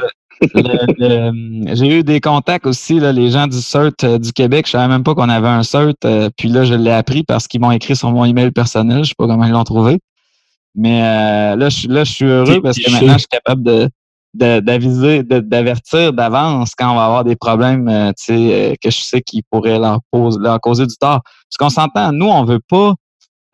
[1.74, 4.66] J'ai eu des contacts aussi, là, les gens du CERT euh, du Québec.
[4.66, 5.96] Je savais même pas qu'on avait un CERT.
[6.04, 9.04] Euh, puis là, je l'ai appris parce qu'ils m'ont écrit sur mon email personnel.
[9.04, 9.98] Je sais pas comment ils l'ont trouvé.
[10.74, 13.88] Mais euh, là, je, là, je suis heureux parce que maintenant, je suis capable de
[14.32, 19.98] d'aviser, d'avertir d'avance quand on va avoir des problèmes que je sais qu'ils pourraient leur,
[20.38, 21.22] leur causer du tort.
[21.24, 22.94] Parce qu'on s'entend, nous, on veut pas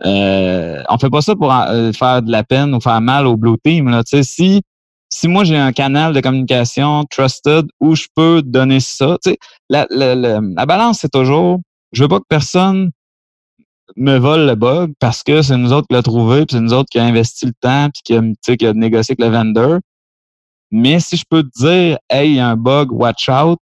[0.05, 3.37] euh, on fait pas ça pour euh, faire de la peine ou faire mal au
[3.37, 3.89] Blue Team.
[3.89, 4.03] Là.
[4.05, 4.63] Si,
[5.09, 9.17] si moi j'ai un canal de communication trusted où je peux donner ça,
[9.71, 11.61] la, la, la, la balance, c'est toujours
[11.93, 12.91] je veux pas que personne
[13.97, 16.73] me vole le bug parce que c'est nous autres qui l'a trouvé, puis c'est nous
[16.73, 19.81] autres qui a investi le temps, puis qui a, qui a négocié avec le vendeur.
[20.71, 23.61] Mais si je peux te dire, hey, il y a un bug, watch out,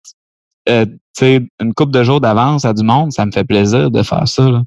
[0.68, 0.86] euh,
[1.20, 4.62] une coupe de jours d'avance à du monde, ça me fait plaisir de faire ça.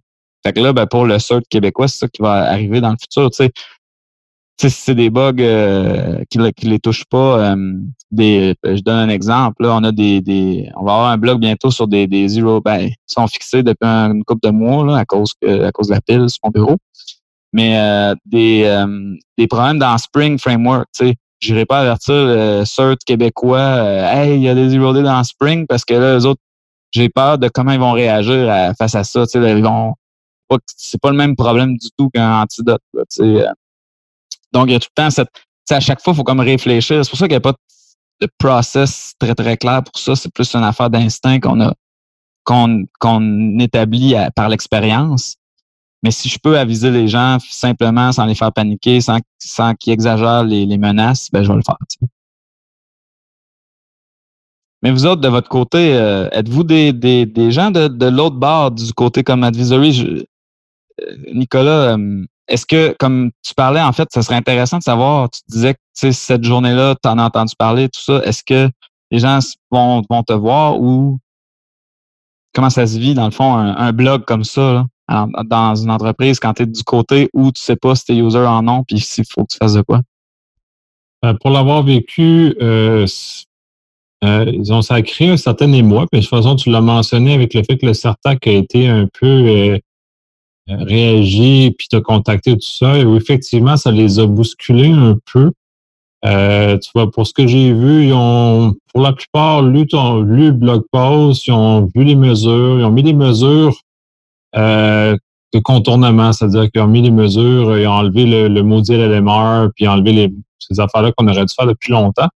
[0.46, 2.98] Fait que là, ben, pour le CERT québécois, c'est ça qui va arriver dans le
[3.02, 3.32] futur.
[3.32, 3.52] Tu sais,
[4.62, 7.74] si c'est des bugs euh, qui, ne les touchent pas, euh,
[8.12, 9.64] des, je donne un exemple.
[9.64, 12.62] Là, on a des, des, on va avoir un blog bientôt sur des, des zero,
[12.62, 15.93] ben, ils sont fixés depuis une couple de mois là, à cause à cause de
[15.93, 16.78] la pile sur mon bureau.
[17.52, 18.86] Mais euh, des,
[19.38, 23.80] des problèmes dans Spring Framework, tu sais, j'irai pas avertir le CERT québécois,
[24.14, 26.41] hey, il y a des zero dans Spring parce que là, les autres,
[26.91, 29.26] j'ai peur de comment ils vont réagir face à ça.
[29.26, 29.96] Tu sais, ils vont
[30.68, 32.82] c'est pas le même problème du tout qu'un antidote.
[33.20, 33.46] Euh.
[34.52, 35.30] donc, il y a tout le temps cette.
[35.70, 37.04] À chaque fois, il faut comme réfléchir.
[37.04, 37.56] C'est pour ça qu'il n'y a pas
[38.22, 40.16] de process très, très clair pour ça.
[40.16, 41.74] C'est plus une affaire d'instinct qu'on a
[42.46, 45.36] qu'on établit par l'expérience.
[46.04, 49.93] Mais si je peux aviser les gens simplement sans les faire paniquer, sans, sans qu'ils
[49.93, 51.78] exagèrent les, menaces, ben je vais le faire.
[54.84, 58.36] Mais vous autres, de votre côté, euh, êtes-vous des, des, des, gens de, de l'autre
[58.36, 60.28] bord du côté comme advisory?
[61.34, 65.41] Nicolas, euh, est-ce que, comme tu parlais, en fait, ça serait intéressant de savoir, tu
[65.48, 68.70] disais que cette journée-là, tu en as entendu parler, tout ça, est-ce que
[69.12, 69.39] les gens
[69.72, 71.20] vont, te voir ou
[72.54, 76.54] comment ça se vit, dans le fond, un, blog comme ça, dans une entreprise, quand
[76.54, 79.26] tu es du côté où tu sais pas si tes users en ont, puis s'il
[79.30, 80.02] faut que tu fasses de quoi?
[81.22, 83.08] Ben, pour l'avoir vécu, euh,
[84.24, 86.08] euh, ça a créé un certain émoi.
[86.12, 88.88] Puis de toute façon, tu l'as mentionné avec le fait que le CERTAC a été
[88.88, 89.80] un peu euh,
[90.68, 95.51] réagi, puis t'as contacté tout ça, et effectivement, ça les a bousculés un peu.
[96.26, 100.22] Euh, tu vois, pour ce que j'ai vu, ils ont, pour la plupart, lu, ton,
[100.22, 103.76] lu blog post, ils ont vu les mesures, ils ont mis des mesures
[104.55, 105.16] euh,
[105.53, 109.70] de contournement, c'est-à-dire qu'ils ont mis les mesures, ils ont enlevé le, le maudit LMR,
[109.76, 112.30] puis enlevé les, ces affaires-là qu'on aurait dû faire depuis longtemps.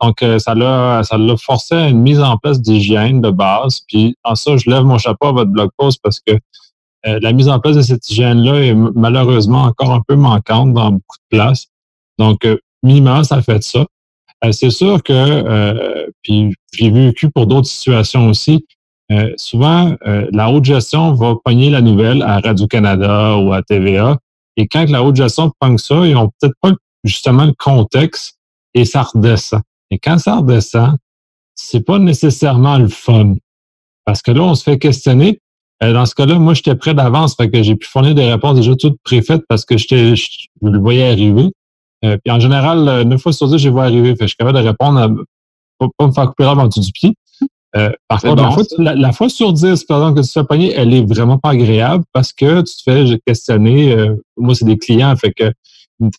[0.00, 3.80] Donc, euh, ça l'a, ça l'a forcé à une mise en place d'hygiène de base.
[3.88, 6.32] Puis, en ça, je lève mon chapeau à votre blog post parce que
[7.06, 10.92] euh, la mise en place de cette hygiène-là est malheureusement encore un peu manquante dans
[10.92, 11.66] beaucoup de places.
[12.18, 13.86] Donc, euh, minimum, ça fait ça.
[14.44, 18.66] Euh, c'est sûr que, puis j'ai vécu pour d'autres situations aussi,
[19.36, 24.18] souvent, la haute gestion va pogner la nouvelle à Radio-Canada ou à TVA.
[24.56, 26.72] Et quand la haute gestion pogne ça, ils n'ont peut-être pas
[27.04, 28.38] justement le contexte
[28.74, 29.60] et ça redescend.
[29.90, 30.96] Et quand ça redescend,
[31.54, 33.34] c'est pas nécessairement le fun.
[34.04, 35.40] Parce que là, on se fait questionner.
[35.84, 38.56] Euh, dans ce cas-là, moi, j'étais prêt d'avance, fait que j'ai pu fournir des réponses
[38.56, 40.26] déjà toutes préfaites parce que j'étais, je,
[40.62, 41.52] le voyais arriver.
[42.04, 44.10] Euh, puis en général, euh, neuf fois sur dix, je le vois arriver.
[44.10, 45.08] Fait que je suis capable de répondre, à,
[45.98, 47.14] pas, me faire couper l'herbe en dessous du pied.
[48.08, 51.04] par contre, la, fois, sur dix, par exemple, que tu te fais pogner, elle est
[51.04, 53.94] vraiment pas agréable parce que tu te fais questionner.
[54.36, 55.52] moi, c'est des clients, fait que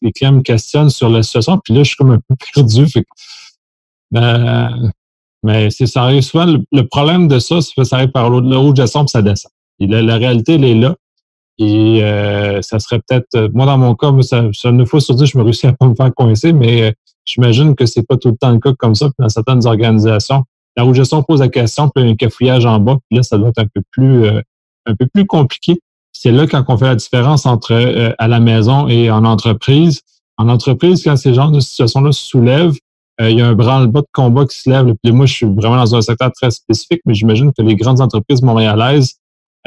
[0.01, 2.87] les clients me questionnent sur la situation, puis là, je suis comme un peu perdu.
[2.87, 4.89] Fait que,
[5.45, 6.45] mais c'est ça arrive souvent.
[6.45, 9.21] Le, problème de ça, c'est que ça arrive par le haut de gestion puis ça
[9.21, 9.51] descend.
[9.79, 10.95] Et la, réalité, elle est là.
[11.57, 15.25] Et euh, ça serait peut-être, moi dans mon cas, ça, ça une fois sur dix,
[15.25, 16.91] je me réussis à pas me faire coincer, mais euh,
[17.23, 19.05] j'imagine que c'est pas tout le temps le cas comme ça.
[19.07, 20.43] Puis dans certaines organisations,
[20.75, 23.59] la gestion pose la question, puis un cafouillage en bas, puis là, ça doit être
[23.59, 24.41] un peu plus, euh,
[24.85, 25.79] un peu plus compliqué.
[26.11, 27.73] C'est là quand on fait la différence entre
[28.17, 30.01] à la maison et en entreprise.
[30.37, 32.75] En entreprise, quand ces genres de situations-là se soulèvent,
[33.21, 34.93] euh, il y a un branle-bas de combat qui se lève.
[35.01, 38.01] Puis moi, je suis vraiment dans un secteur très spécifique, mais j'imagine que les grandes
[38.01, 39.15] entreprises montréalaises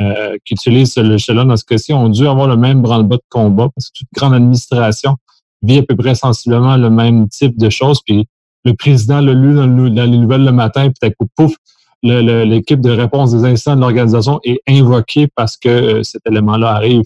[0.00, 3.22] euh, qui utilisent ce logiciel-là dans ce cas-ci ont dû avoir le même branle-bas de
[3.30, 5.16] combat parce que toute grande administration
[5.62, 8.00] vit à peu près sensiblement le même type de choses.
[8.06, 8.26] Puis
[8.64, 11.54] le président l'a lu dans, les nouvelles le matin, puis coup, pouf,
[12.02, 17.02] l'équipe de réponse des incidents de l'organisation est invoquée parce que euh, cet élément-là arrive.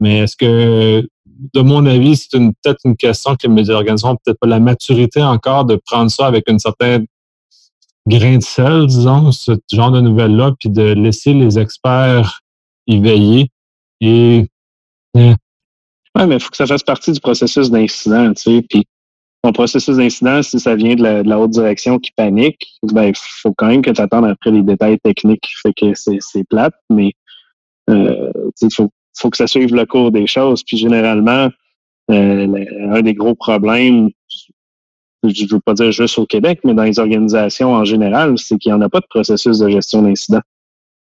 [0.00, 1.06] Mais est-ce que,
[1.54, 5.22] de mon avis, c'est peut-être une question que les organisations n'ont peut-être pas la maturité
[5.22, 7.06] encore de prendre ça avec une certaine
[8.08, 12.40] grain de sel, disons, ce genre de nouvelles-là, puis de laisser les experts
[12.86, 13.50] y veiller.
[14.00, 14.46] Et.
[15.16, 15.34] Euh,
[16.14, 18.62] oui, mais il faut que ça fasse partie du processus d'incident, tu sais.
[18.68, 18.84] Puis
[19.42, 23.54] ton processus d'incident, si ça vient de la, haute direction qui panique, ben il faut
[23.56, 25.48] quand même que tu attendes après les détails techniques.
[25.62, 27.12] Fait que c'est plate, mais
[27.88, 30.64] euh, il faut, faut que ça suive le cours des choses.
[30.64, 31.50] Puis généralement,
[32.10, 34.10] euh, un des gros problèmes,
[35.24, 38.58] je ne veux pas dire juste au Québec, mais dans les organisations en général, c'est
[38.58, 40.42] qu'il n'y en a pas de processus de gestion d'incidents.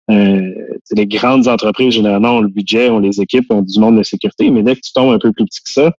[0.09, 0.53] Euh,
[0.91, 4.49] les grandes entreprises, généralement, ont le budget, ont les équipes, ont du monde de sécurité,
[4.49, 5.91] mais dès que tu tombes un peu plus petit que ça,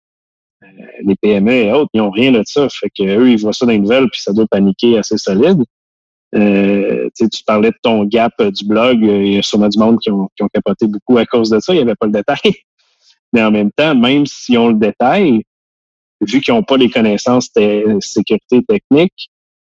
[0.64, 0.68] euh,
[1.04, 2.68] les PME et autres, ils n'ont rien de ça.
[2.70, 5.64] Fait que eux, ils voient ça dans les nouvelles, puis ça doit paniquer assez solide.
[6.36, 9.00] Euh, tu parlais de ton gap euh, du blog.
[9.02, 11.60] Il y a sûrement du monde qui ont, qui ont capoté beaucoup à cause de
[11.60, 11.74] ça.
[11.74, 12.38] Il n'y avait pas le détail.
[13.34, 15.44] Mais en même temps, même s'ils ont le détail,
[16.22, 19.30] vu qu'ils n'ont pas les connaissances de sécurité technique,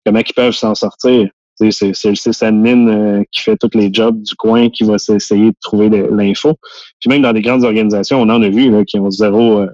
[0.04, 1.28] comment ils peuvent s'en sortir?
[1.58, 5.56] C'est le sysadmin euh, qui fait tous les jobs du coin qui va essayer de
[5.60, 6.54] trouver l'info.
[7.00, 9.68] Puis même dans des grandes organisations, on en a vu qui ont zéro euh,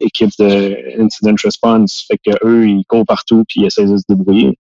[0.00, 2.06] équipe de incident response.
[2.08, 4.58] Fait que eux, ils courent partout puis ils essaient de se débrouiller.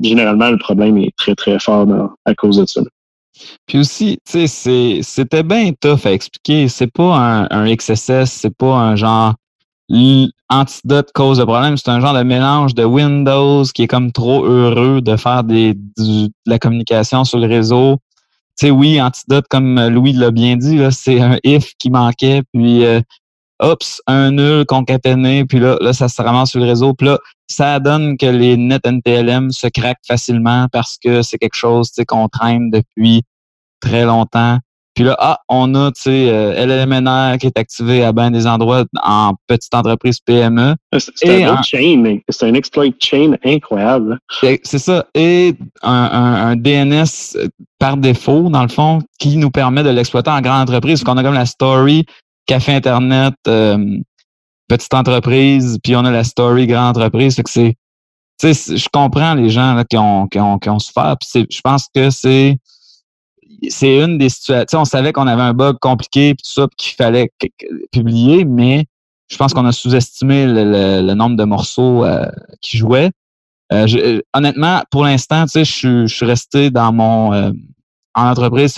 [0.00, 1.88] Généralement le problème est très, très fort
[2.24, 2.82] à cause de ça.
[3.66, 6.68] Puis aussi, c'était bien tough à expliquer.
[6.68, 9.34] C'est pas un, un XSS, c'est pas un genre
[10.48, 14.44] Antidote cause de problème, c'est un genre de mélange de Windows qui est comme trop
[14.44, 17.98] heureux de faire des, de la communication sur le réseau.
[18.58, 22.84] Tu sais, oui, Antidote, comme Louis l'a bien dit, c'est un if qui manquait, puis
[22.84, 23.00] euh,
[23.62, 26.94] oups, un nul concaténé, puis là, là, ça se ramasse sur le réseau.
[26.94, 27.18] Puis là,
[27.48, 32.28] ça donne que les net NTLM se craquent facilement parce que c'est quelque chose qu'on
[32.28, 33.22] traîne depuis
[33.80, 34.58] très longtemps.
[34.94, 38.46] Puis là, ah, on a, tu sais, euh, LLMNR qui est activé à bien des
[38.46, 40.76] endroits en petite entreprise PME.
[40.96, 44.18] C'est un chain, c'est un exploit chain incroyable.
[44.40, 45.04] C'est ça.
[45.14, 47.04] Et un, DNS
[47.36, 47.48] euh,
[47.80, 51.02] par défaut, dans le fond, qui nous permet de l'exploiter en grande entreprise.
[51.02, 52.06] Parce qu'on a comme la story,
[52.46, 53.98] café Internet, euh,
[54.68, 57.34] petite entreprise, puis on a la story grande entreprise.
[57.34, 57.74] Fait que c'est,
[58.40, 61.16] tu sais, je comprends les gens là, qui, ont, qui, ont, qui ont souffert.
[61.20, 62.58] Puis je pense que c'est
[63.70, 64.80] c'est une des situations.
[64.80, 67.30] On savait qu'on avait un bug compliqué et tout ça, qu'il fallait
[67.92, 68.86] publier, mais
[69.30, 72.26] je pense qu'on a sous-estimé le, nombre de morceaux euh,
[72.60, 73.10] qui jouaient.
[73.72, 77.52] Euh, euh, honnêtement, pour l'instant, tu sais, je, suis resté dans mon
[78.16, 78.74] en entreprise.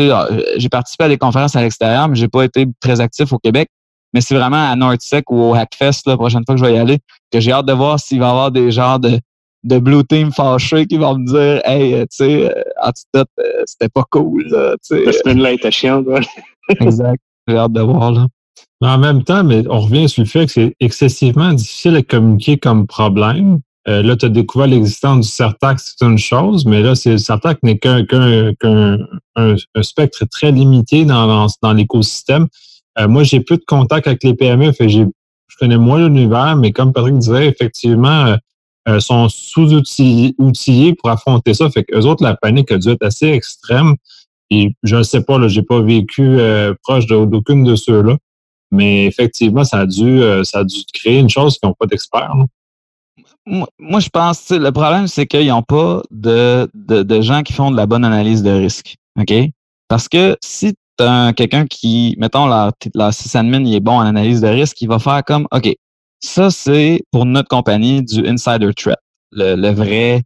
[0.57, 3.69] J'ai participé à des conférences à l'extérieur, mais j'ai pas été très actif au Québec.
[4.15, 6.79] Mais c'est vraiment à Nordsec ou au Hackfest la prochaine fois que je vais y
[6.79, 9.21] aller que j'ai hâte de voir s'il va y avoir des genres de
[9.67, 13.63] de Blue Team fâché qui vont me dire Hey, euh, tu sais, euh, Antidote, euh,
[13.67, 14.47] c'était pas cool.
[14.81, 16.07] C'était une lettre chiante,
[16.69, 17.21] Exact.
[17.49, 18.13] J'ai hâte de voir.
[18.13, 18.27] Là.
[18.81, 22.59] En même temps, mais on revient sur le fait que c'est excessivement difficile à communiquer
[22.59, 23.61] comme problème.
[23.87, 27.63] là, tu as découvert l'existence du CERTAC, c'est une chose, mais là, c'est, le CERTAC
[27.63, 28.05] n'est qu'un,
[29.37, 32.49] un, spectre très limité dans, dans, l'écosystème.
[33.09, 35.07] moi, j'ai peu de contact avec les PME, fait j'ai,
[35.49, 38.37] je connais moins l'univers, mais comme Patrick disait, effectivement,
[38.89, 41.69] euh, sont sous-outillés pour affronter ça.
[41.71, 43.97] Fait qu'eux autres, la panique a dû être assez extrême.
[44.51, 48.17] Et je ne sais pas, là, j'ai pas vécu euh, proche d'aucune de, ceux-là.
[48.71, 51.87] Mais effectivement, ça a dû, euh, ça a dû créer une chose qui n'ont pas
[51.87, 52.33] d'experts.
[53.47, 57.71] Moi, je pense, le problème, c'est qu'ils n'ont pas de, de, de, gens qui font
[57.71, 58.97] de la bonne analyse de risque.
[59.19, 59.33] OK?
[59.89, 64.01] Parce que si tu as quelqu'un qui, mettons, la, la sysadmin, il est bon en
[64.01, 65.75] analyse de risque, il va faire comme, OK,
[66.27, 68.99] ça, c'est pour notre compagnie du insider threat,
[69.33, 70.23] le, vrai,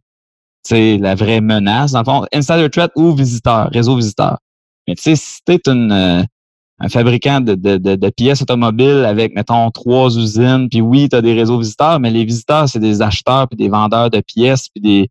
[0.69, 1.91] la vraie menace.
[1.91, 4.37] Dans le fond, insider threat ou visiteur, réseau visiteur.
[4.87, 6.23] Mais tu sais, si tu es euh,
[6.79, 11.59] un fabricant de, pièces automobiles avec, mettons, trois usines, puis oui, tu as des réseaux
[11.59, 15.09] visiteurs, mais les visiteurs, c'est des acheteurs puis des vendeurs de pièces, puis des.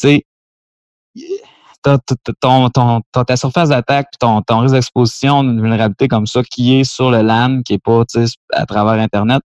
[0.00, 0.24] Tu sais,
[1.82, 7.10] ta surface d'attaque puis ton, ton risque d'exposition d'une vulnérabilité comme ça qui est sur
[7.10, 8.04] le LAN, qui est pas
[8.52, 9.42] à travers Internet,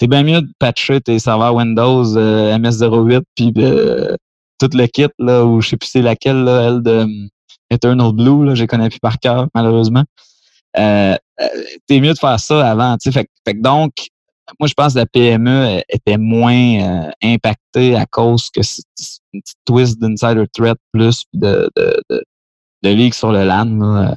[0.00, 4.16] c'est bien mieux de patcher tes serveurs Windows euh, MS08 puis euh,
[4.58, 7.28] tout le kit là ou je sais plus c'est laquelle là, elle de euh,
[7.70, 10.04] Eternal Blue là, je connais plus par cœur malheureusement.
[10.78, 11.16] Euh,
[11.86, 13.20] t'es mieux de faire ça avant, tu sais.
[13.20, 13.92] Fait, fait, donc,
[14.58, 18.82] moi je pense que la PME était moins impactée à cause que c'est
[19.32, 22.22] une petite twist d'insider threat plus de, de, de
[22.82, 24.16] de ligue sur le LAN.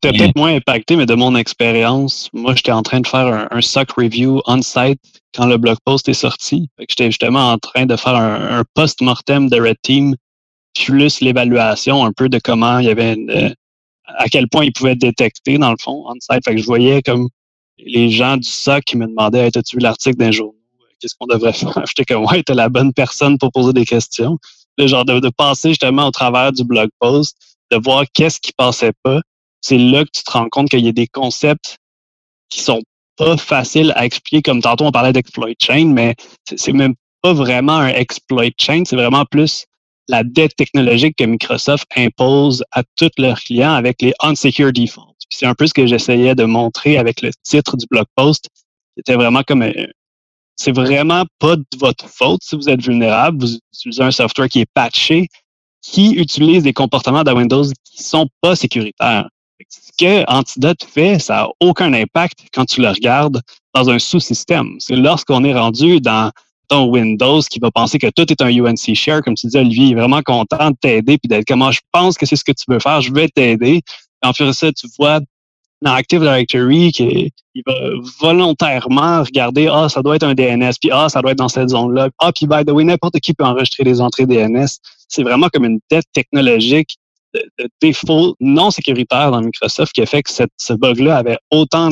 [0.00, 3.48] T'es peut-être moins impacté, mais de mon expérience, moi, j'étais en train de faire un,
[3.50, 5.00] un SOC review on-site
[5.34, 6.68] quand le blog post est sorti.
[6.78, 10.16] J'étais justement en train de faire un, un post-mortem de Red Team,
[10.74, 13.54] plus l'évaluation un peu de comment il y avait une,
[14.06, 16.44] à quel point ils pouvaient détecter, dans le fond, on-site.
[16.44, 17.28] Fait que je voyais comme
[17.78, 20.54] les gens du SOC qui me demandaient hey, As-tu vu l'article d'un jour?
[21.00, 21.74] Qu'est-ce qu'on devrait faire?
[21.86, 24.38] J'étais comme Ouais, t'es la bonne personne pour poser des questions.
[24.78, 27.36] Le genre de, de passer justement au travers du blog post,
[27.70, 29.20] de voir qu'est-ce qui passait pas,
[29.64, 31.78] c'est là que tu te rends compte qu'il y a des concepts
[32.50, 32.82] qui sont
[33.16, 34.42] pas faciles à expliquer.
[34.42, 36.14] Comme tantôt, on parlait d'exploit chain, mais
[36.54, 39.64] c'est même pas vraiment un exploit chain, c'est vraiment plus
[40.08, 45.16] la dette technologique que Microsoft impose à tous leurs clients avec les unsecure defaults.
[45.30, 48.50] C'est un peu ce que j'essayais de montrer avec le titre du blog post.
[48.98, 49.86] C'était vraiment comme euh,
[50.56, 53.42] c'est vraiment pas de votre faute si vous êtes vulnérable.
[53.42, 55.28] Vous utilisez un software qui est patché,
[55.80, 59.30] qui utilise des comportements de Windows qui sont pas sécuritaires.
[59.68, 63.40] Ce que Antidote fait, ça n'a aucun impact quand tu le regardes
[63.74, 64.76] dans un sous-système.
[64.78, 66.30] C'est lorsqu'on est rendu dans
[66.68, 69.86] ton Windows qui va penser que tout est un UNC share, comme tu dis, Olivier,
[69.86, 72.52] il est vraiment content de t'aider puis d'être comment je pense que c'est ce que
[72.52, 73.82] tu veux faire, je vais t'aider.
[74.22, 75.20] En fait, ça, tu vois
[75.82, 77.30] dans Active Directory qu'il
[77.66, 77.74] va
[78.20, 81.68] volontairement regarder ah ça doit être un DNS puis ah ça doit être dans cette
[81.68, 84.66] zone là ah puis by the way n'importe qui peut enregistrer des entrées DNS
[85.08, 86.96] c'est vraiment comme une tête technologique
[87.34, 91.90] de, défaut non sécuritaire dans Microsoft qui a fait que ce bug-là avait autant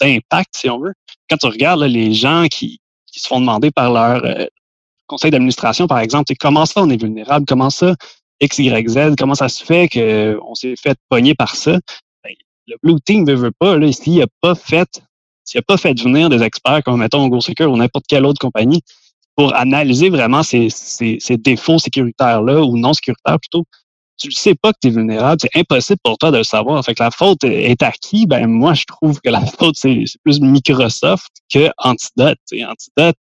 [0.00, 0.92] d'impact, si on veut.
[1.30, 4.44] Quand tu regardes les gens qui, se font demander par leur euh,
[5.06, 7.94] conseil d'administration, par exemple, comment ça on est vulnérable, comment ça
[8.40, 11.78] X, Y, Z, comment ça se fait qu'on s'est fait pogner par ça?
[12.22, 12.34] Ben,
[12.66, 15.00] le Blue Team ne veut pas, là, s'il n'a pas fait
[15.44, 18.82] s'il pas fait venir des experts comme, mettons, GoSecure ou n'importe quelle autre compagnie
[19.36, 20.68] pour analyser vraiment ces
[21.38, 23.64] défauts sécuritaires-là ou non sécuritaires plutôt,
[24.18, 26.84] tu ne sais pas que tu es vulnérable, c'est impossible pour toi de le savoir.
[26.84, 28.26] Fait que la faute est à qui?
[28.26, 32.38] Ben, moi, je trouve que la faute, c'est plus Microsoft que Antidote.
[32.52, 33.16] Antidote,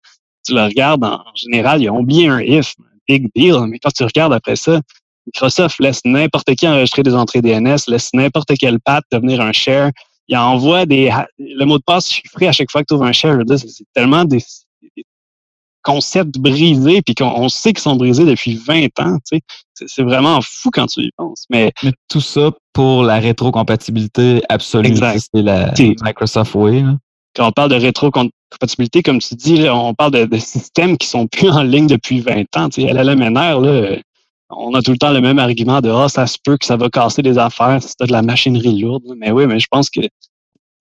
[0.45, 2.74] tu le regardes en, général, ils ont bien un if,
[3.09, 4.80] big deal, mais quand tu regardes après ça,
[5.26, 9.93] Microsoft laisse n'importe qui enregistrer des entrées DNS, laisse n'importe quel path devenir un share.
[10.28, 13.12] Il envoie des, le mot de passe chiffré à chaque fois que tu ouvres un
[13.12, 13.38] share.
[13.57, 14.24] C'est tellement
[15.82, 19.18] concepts brisés, puis qu'on sait qu'ils sont brisés depuis 20 ans.
[19.30, 19.40] Tu sais.
[19.86, 21.44] C'est vraiment fou quand tu y penses.
[21.50, 24.94] Mais, Mais tout ça pour la rétrocompatibilité absolue.
[24.96, 26.84] C'est la Microsoft Way.
[27.34, 31.50] Quand on parle de rétrocompatibilité, comme tu dis, on parle de, systèmes qui sont plus
[31.50, 32.68] en ligne depuis 20 ans.
[32.68, 33.96] Tu sais, à LMNR, là,
[34.50, 36.76] on a tout le temps le même argument de Ah, ça se peut que ça
[36.76, 39.04] va casser des affaires si tu de la machinerie lourde.
[39.16, 40.00] Mais oui, mais je pense que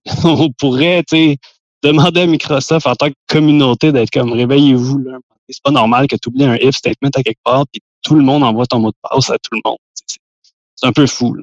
[0.24, 1.36] on pourrait, tu sais,
[1.82, 4.98] demander à Microsoft en tant que communauté d'être comme réveillez-vous.
[4.98, 5.18] là.
[5.48, 8.22] C'est pas normal que tu oublies un if statement à quelque part puis tout le
[8.22, 9.78] monde envoie ton mot de passe à tout le monde.
[10.76, 11.36] C'est un peu fou.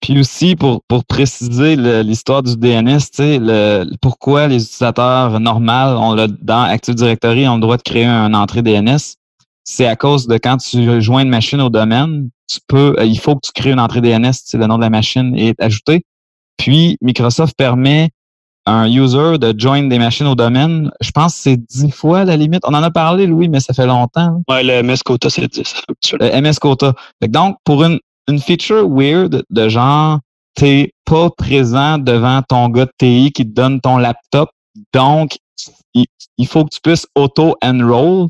[0.00, 6.26] Puis aussi, pour, pour préciser l'histoire du DNS, le, pourquoi les utilisateurs normaux ont le,
[6.28, 8.98] dans Active Directory ont le droit de créer une entrée DNS,
[9.64, 13.18] c'est à cause de quand tu joins une machine au domaine, tu peux, euh, il
[13.18, 16.04] faut que tu crées une entrée DNS le nom de la machine est ajouté.
[16.58, 18.10] Puis Microsoft permet
[18.66, 22.36] un user de join des machines au domaine, je pense que c'est 10 fois la
[22.36, 22.62] limite.
[22.64, 24.42] On en a parlé, Louis, mais ça fait longtemps.
[24.48, 25.82] Oui, le MS Quota, c'est 10.
[26.20, 26.94] Le MS Quota.
[27.28, 27.98] Donc, pour une,
[28.28, 30.20] une feature weird de genre,
[30.54, 34.50] t'es pas présent devant ton gars de TI qui te donne ton laptop,
[34.92, 35.36] donc
[35.94, 38.28] il, faut que tu puisses auto-enroll.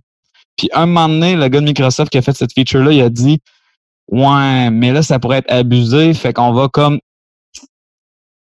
[0.57, 3.09] Puis un moment donné, le gars de Microsoft qui a fait cette feature-là, il a
[3.09, 3.41] dit
[4.11, 6.99] Ouais, mais là, ça pourrait être abusé, fait qu'on va comme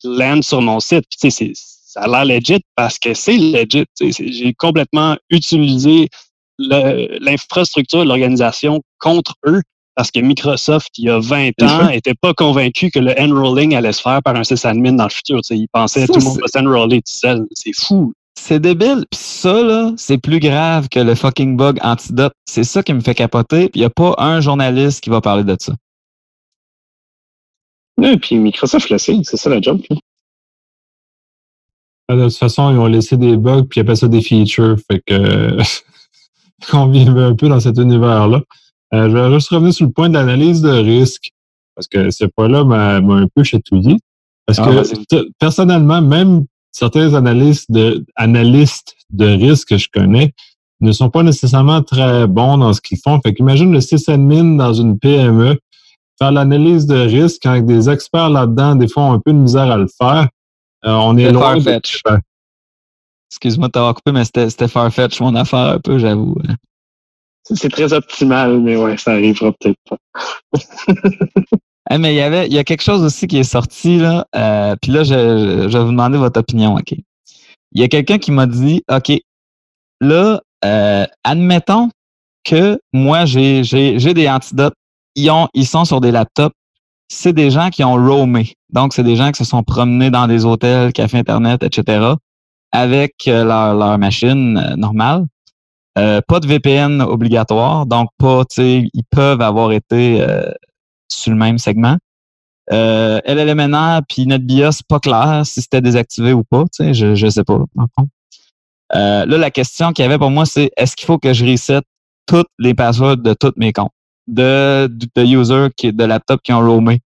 [0.05, 1.05] land sur mon site.
[1.11, 3.87] Puis, ça a l'air legit parce que c'est legit.
[4.01, 6.09] J'ai complètement utilisé
[6.59, 9.63] l'infrastructure de l'organisation contre eux
[9.99, 13.93] parce que Microsoft, il y a 20 ans, n'était pas convaincu que le enrolling allait
[13.93, 15.41] se faire par un sysadmin dans le futur.
[15.51, 17.47] Ils pensaient que tout le monde va s'enroller tout seul.
[17.53, 18.13] C'est fou.
[18.39, 19.05] C'est débile.
[19.11, 22.33] Puis ça, là, c'est plus grave que le fucking bug antidote.
[22.49, 23.71] C'est ça qui me fait capoter.
[23.71, 25.75] Puis il n'y a pas un journaliste qui va parler de ça.
[27.99, 29.19] Oui, puis Microsoft sait.
[29.25, 29.81] C'est ça la job.
[32.09, 34.77] Ah, de toute façon, ils ont laissé des bugs puis ils appellent ça des features.
[34.91, 35.59] Fait que
[36.73, 38.41] on vit un peu dans cet univers-là.
[38.95, 41.31] Euh, je vais juste revenir sur le point de l'analyse de risque,
[41.75, 43.99] parce que ce point-là m'a un peu chatouillé.
[44.47, 50.33] Parce ah, que personnellement, même certains analystes de, analystes de risque que je connais
[50.81, 53.21] ne sont pas nécessairement très bons dans ce qu'ils font.
[53.21, 55.59] Fait qu'imagine le sysadmin dans une PME,
[56.19, 59.71] faire l'analyse de risque avec des experts là-dedans, des fois, ont un peu de misère
[59.71, 60.29] à le faire.
[60.85, 61.57] Euh, on est loin.
[63.31, 66.37] Excuse-moi de t'avoir coupé, mais c'était Farfetch, mon affaire un peu, j'avoue.
[67.45, 69.97] C'est très optimal, mais ouais, ça arrivera peut-être pas.
[71.99, 74.27] mais il y avait, il y a quelque chose aussi qui est sorti, là.
[74.35, 76.93] Euh, puis là, je, je, vais vous demander votre opinion, OK?
[76.93, 79.13] Il y a quelqu'un qui m'a dit, OK,
[80.01, 81.91] là, euh, admettons
[82.45, 84.75] que moi, j'ai, j'ai, j'ai des antidotes.
[85.15, 86.55] Ils, ont, sont sur des laptops.
[87.11, 88.55] C'est des gens qui ont roamé.
[88.71, 92.15] Donc, c'est des gens qui se sont promenés dans des hôtels, cafés Internet, etc
[92.73, 95.27] avec euh, leur, leur machine euh, normale.
[95.97, 100.25] Euh, pas de VPN obligatoire, donc pas, ils peuvent avoir été
[101.09, 101.97] sur le même segment.
[102.71, 107.59] Euh, LLMNR puis NetBIOS, pas clair si c'était désactivé ou pas, je, je sais pas.
[108.95, 111.45] Euh, là, la question qu'il y avait pour moi, c'est est-ce qu'il faut que je
[111.45, 111.81] reset
[112.27, 113.91] toutes les passwords de tous mes comptes?
[114.29, 117.01] De, de users qui, de laptop qui ont roamé?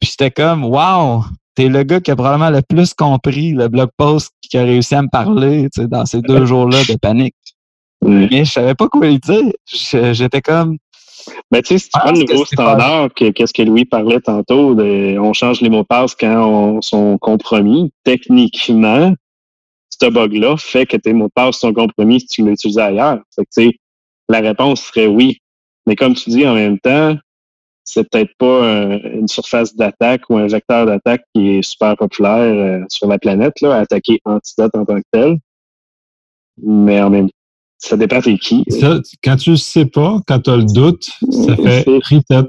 [0.00, 3.90] Puis c'était comme, wow, t'es le gars qui a probablement le plus compris le blog
[3.96, 7.34] post qui a réussi à me parler dans ces deux jours-là de panique.
[8.02, 9.52] Mais je savais pas quoi lui dire.
[9.66, 10.78] J'étais comme.
[11.52, 15.18] Mais tu sais, si tu prends le nouveau standard, qu'est-ce que Louis parlait tantôt, de,
[15.18, 19.14] on change les mots de passe quand on sont compromis, techniquement,
[19.90, 23.18] ce bug-là fait que tes mots de passe sont compromis si tu l'utilises ailleurs.
[23.34, 23.70] Fait que,
[24.30, 25.40] la réponse serait oui.
[25.90, 27.16] Mais comme tu dis en même temps,
[27.82, 32.84] c'est peut-être pas une surface d'attaque ou un vecteur d'attaque qui est super populaire euh,
[32.88, 35.38] sur la planète, là, attaquer Antidote en tant que tel.
[36.62, 37.36] Mais en même temps,
[37.78, 38.64] ça dépend de qui.
[39.24, 42.48] quand tu ne sais pas, quand tu as le doute, ça fait reset.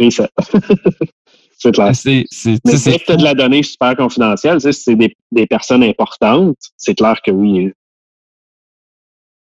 [0.00, 0.28] Reset.
[1.58, 1.94] c'est clair.
[1.94, 2.24] C'est,
[2.64, 6.56] Mais si tu as de la donnée super confidentielle, si c'est des, des personnes importantes,
[6.76, 7.70] c'est clair que oui.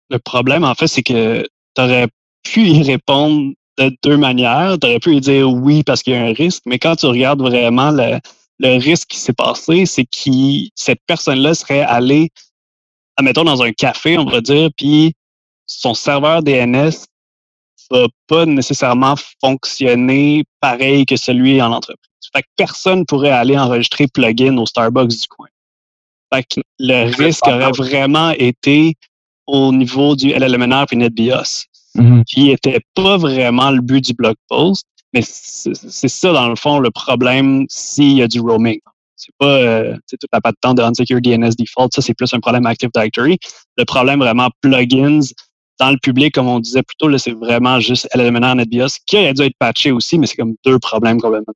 [0.09, 1.43] Le problème, en fait, c'est que
[1.75, 2.07] tu aurais
[2.43, 4.77] pu y répondre de deux manières.
[4.79, 7.05] Tu aurais pu lui dire oui parce qu'il y a un risque, mais quand tu
[7.05, 8.19] regardes vraiment le,
[8.59, 12.29] le risque qui s'est passé, c'est que cette personne-là serait allée,
[13.17, 15.13] admettons, dans un café, on va dire, puis
[15.65, 16.91] son serveur DNS
[17.91, 22.07] va pas nécessairement fonctionner pareil que celui en entreprise.
[22.33, 25.47] Fait que personne pourrait aller enregistrer plugin au Starbucks du coin.
[26.33, 28.95] Fait que le risque aurait vraiment été
[29.45, 31.65] au niveau du LLMNR et NetBIOS.
[31.95, 32.23] Mm-hmm.
[32.23, 36.79] qui n'était pas vraiment le but du blog post, mais c'est ça, dans le fond,
[36.79, 38.79] le problème s'il y a du roaming.
[39.15, 42.65] C'est pas euh, toute la patente de Unsecure DNS Default, ça c'est plus un problème
[42.65, 43.37] Active Directory.
[43.77, 45.19] Le problème vraiment plugins
[45.79, 49.33] dans le public, comme on disait plus tôt, c'est vraiment juste LLMNR NetBIOS qui aurait
[49.33, 51.53] dû être patché aussi, mais c'est comme deux problèmes complètement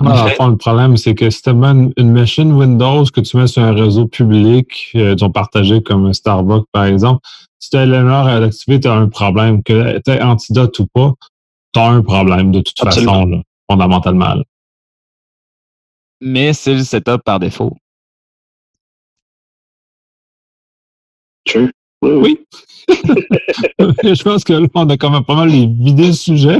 [0.00, 3.62] Ah, le problème, c'est que si tu une, une, machine Windows que tu mets sur
[3.62, 7.20] un réseau public, euh, ont partagé comme Starbucks, par exemple,
[7.58, 9.62] si tu as l'honneur à l'activer, tu as un problème.
[9.64, 11.14] Que tu antidote ou pas,
[11.72, 14.36] tu as un problème de toute façon, fondamentalement.
[16.20, 17.76] Mais c'est le setup par défaut.
[21.44, 21.72] True.
[22.02, 22.38] Oui.
[22.88, 26.58] je pense que là, on a quand même pas mal vidé le sujet.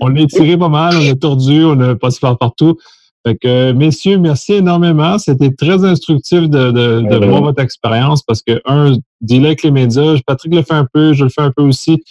[0.00, 2.76] On l'a tiré pas mal, on a tordu, on a passé par partout.
[3.26, 5.18] Fait que, messieurs, merci énormément.
[5.18, 9.70] C'était très instructif de, de, de voir votre expérience parce que, un, dealer avec les
[9.70, 12.02] médias, Patrick le fait un peu, je le fais un peu aussi.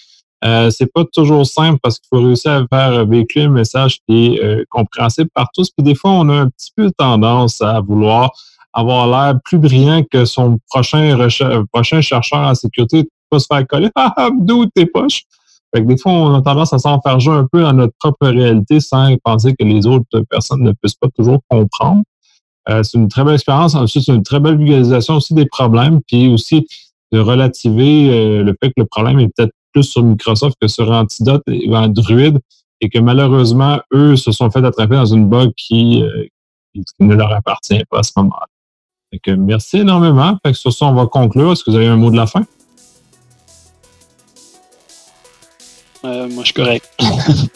[0.45, 4.27] Euh, c'est pas toujours simple parce qu'il faut réussir à faire véhiculer un message qui
[4.27, 5.69] est euh, compréhensible par tous.
[5.69, 8.31] Puis des fois, on a un petit peu tendance à vouloir
[8.73, 11.17] avoir l'air plus brillant que son prochain,
[11.71, 13.89] prochain chercheur en sécurité, pas se faire coller.
[13.95, 15.23] Ah, d'où tes poches?
[15.73, 18.79] Fait que des fois, on a tendance à s'enfarger un peu dans notre propre réalité
[18.79, 22.01] sans penser que les autres personnes ne puissent pas toujours comprendre.
[22.69, 23.75] Euh, c'est une très belle expérience.
[23.75, 26.67] Ensuite, c'est une très belle visualisation aussi des problèmes, puis aussi
[27.11, 30.91] de relativer euh, le fait que le problème est peut-être plus sur Microsoft que sur
[30.91, 32.39] Antidote et Android,
[32.81, 36.25] et que malheureusement, eux se sont fait attraper dans une bug qui, euh,
[36.73, 38.47] qui ne leur appartient pas à ce moment-là.
[39.11, 40.37] Fait que merci énormément.
[40.45, 41.51] Fait que sur ça, on va conclure.
[41.51, 42.45] Est-ce que vous avez un mot de la fin?
[46.05, 46.87] Euh, moi, je suis correct.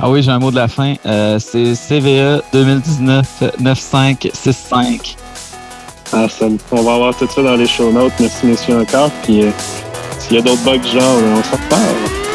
[0.00, 0.94] Ah oui, j'ai un mot de la fin.
[1.06, 5.16] Euh, c'est CVE 2019-9565.
[6.12, 6.58] Awesome.
[6.70, 8.12] On va avoir tout ça dans les show notes.
[8.20, 9.10] Merci, messieurs, encore.
[9.24, 9.50] Puis, euh,
[10.20, 12.27] s'il y a d'autres bugs genre, on s'en reparle.